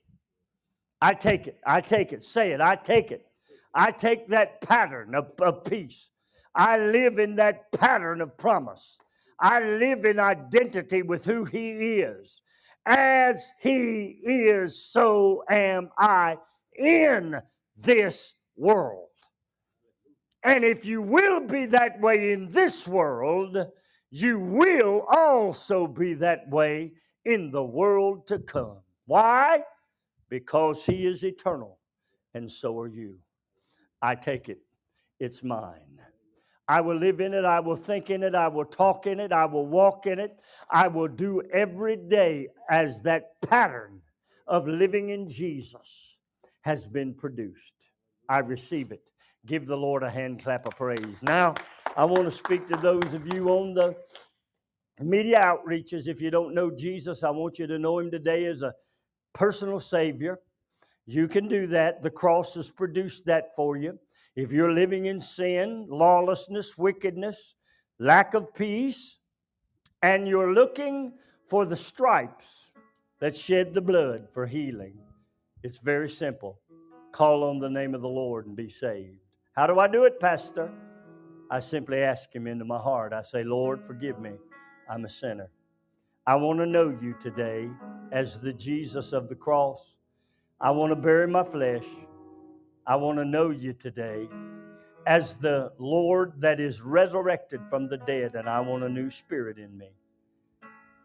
[1.01, 1.59] I take it.
[1.67, 2.23] I take it.
[2.23, 2.61] Say it.
[2.61, 3.27] I take it.
[3.75, 6.11] I take that pattern of, of peace.
[6.55, 8.99] I live in that pattern of promise.
[9.39, 12.43] I live in identity with who He is.
[12.87, 16.39] As he is, so am I
[16.77, 17.41] in
[17.77, 19.09] this world.
[20.43, 23.57] And if you will be that way in this world,
[24.11, 26.95] you will also be that way
[27.25, 28.79] in the world to come.
[29.05, 29.63] Why?
[30.31, 31.79] Because he is eternal,
[32.33, 33.19] and so are you.
[34.03, 34.61] I take it,
[35.19, 36.01] it's mine.
[36.71, 37.45] I will live in it.
[37.45, 38.33] I will think in it.
[38.33, 39.33] I will talk in it.
[39.33, 40.39] I will walk in it.
[40.71, 44.03] I will do every day as that pattern
[44.47, 46.19] of living in Jesus
[46.61, 47.91] has been produced.
[48.29, 49.11] I receive it.
[49.47, 51.25] Give the Lord a hand clap of praise.
[51.25, 51.55] Now,
[51.97, 53.97] I want to speak to those of you on the
[55.01, 56.07] media outreaches.
[56.07, 58.75] If you don't know Jesus, I want you to know him today as a
[59.33, 60.39] personal Savior.
[61.13, 62.03] You can do that.
[62.03, 63.99] The cross has produced that for you.
[64.37, 67.57] If you're living in sin, lawlessness, wickedness,
[67.99, 69.19] lack of peace,
[70.03, 71.15] and you're looking
[71.47, 72.71] for the stripes
[73.19, 74.99] that shed the blood for healing,
[75.65, 76.61] it's very simple.
[77.11, 79.19] Call on the name of the Lord and be saved.
[79.57, 80.71] How do I do it, Pastor?
[81.51, 83.13] I simply ask Him into my heart.
[83.13, 84.31] I say, Lord, forgive me.
[84.89, 85.51] I'm a sinner.
[86.25, 87.69] I want to know you today
[88.13, 89.97] as the Jesus of the cross.
[90.63, 91.87] I want to bury my flesh.
[92.87, 94.29] I want to know you today
[95.07, 99.59] as the Lord that is resurrected from the dead, and I want a new spirit
[99.59, 99.89] in me.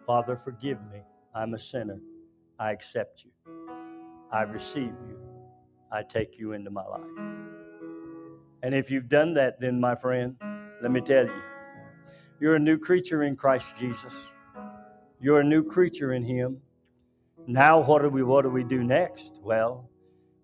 [0.06, 1.00] Father, forgive me.
[1.34, 2.00] I'm a sinner.
[2.60, 3.32] I accept you.
[4.30, 5.18] I receive you.
[5.90, 7.02] I take you into my life.
[8.62, 10.36] And if you've done that, then, my friend,
[10.82, 11.42] let me tell you,
[12.42, 14.34] you're a new creature in Christ Jesus.
[15.22, 16.58] You're a new creature in Him.
[17.48, 19.40] Now, what do we what do we do next?
[19.44, 19.88] Well,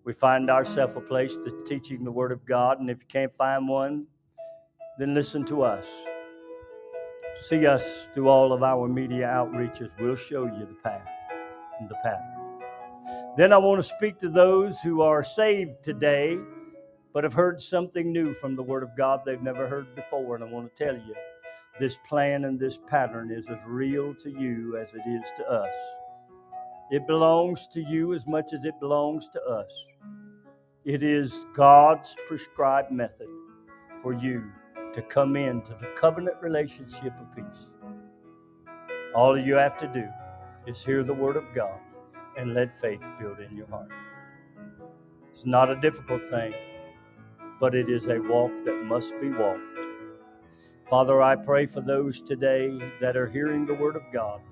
[0.04, 2.78] we find ourselves a place to teaching the Word of God.
[2.78, 4.06] And if you can't find one,
[4.98, 5.88] then listen to us.
[7.34, 9.90] See us through all of our media outreaches.
[9.98, 11.08] We'll show you the path
[11.80, 12.60] and the pattern.
[13.36, 16.38] Then I want to speak to those who are saved today,
[17.12, 20.36] but have heard something new from the Word of God they've never heard before.
[20.36, 21.14] And I want to tell you
[21.80, 25.74] this plan and this pattern is as real to you as it is to us.
[26.90, 29.86] It belongs to you as much as it belongs to us.
[30.84, 33.28] It is God's prescribed method
[34.00, 34.44] for you
[34.92, 37.72] to come into the covenant relationship of peace.
[39.14, 40.08] All you have to do
[40.66, 41.80] is hear the word of God
[42.38, 43.90] and let faith build in your heart.
[45.30, 46.54] It's not a difficult thing,
[47.60, 49.86] but it is a walk that must be walked.
[50.88, 54.42] Father, I pray for those today that are hearing the word of God,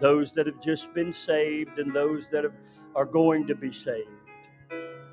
[0.00, 2.54] those that have just been saved, and those that have,
[2.94, 4.08] are going to be saved.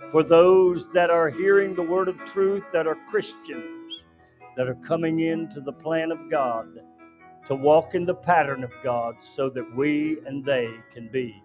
[0.10, 4.06] For those that are hearing the word of truth that are Christians,
[4.58, 6.68] that are coming into the plan of God
[7.46, 11.42] to walk in the pattern of God so that we and they can be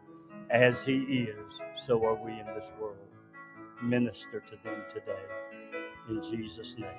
[0.51, 2.97] as He is, so are we in this world.
[3.83, 5.13] Minister to them today.
[6.09, 6.91] In Jesus' name.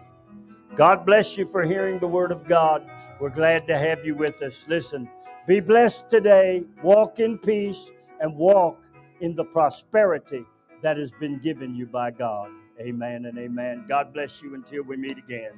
[0.75, 2.89] God bless you for hearing the word of God.
[3.19, 4.65] We're glad to have you with us.
[4.67, 5.09] Listen,
[5.47, 8.83] be blessed today, walk in peace, and walk
[9.21, 10.45] in the prosperity
[10.83, 12.51] that has been given you by God.
[12.81, 13.85] Amen and amen.
[13.87, 15.53] God bless you until we meet again.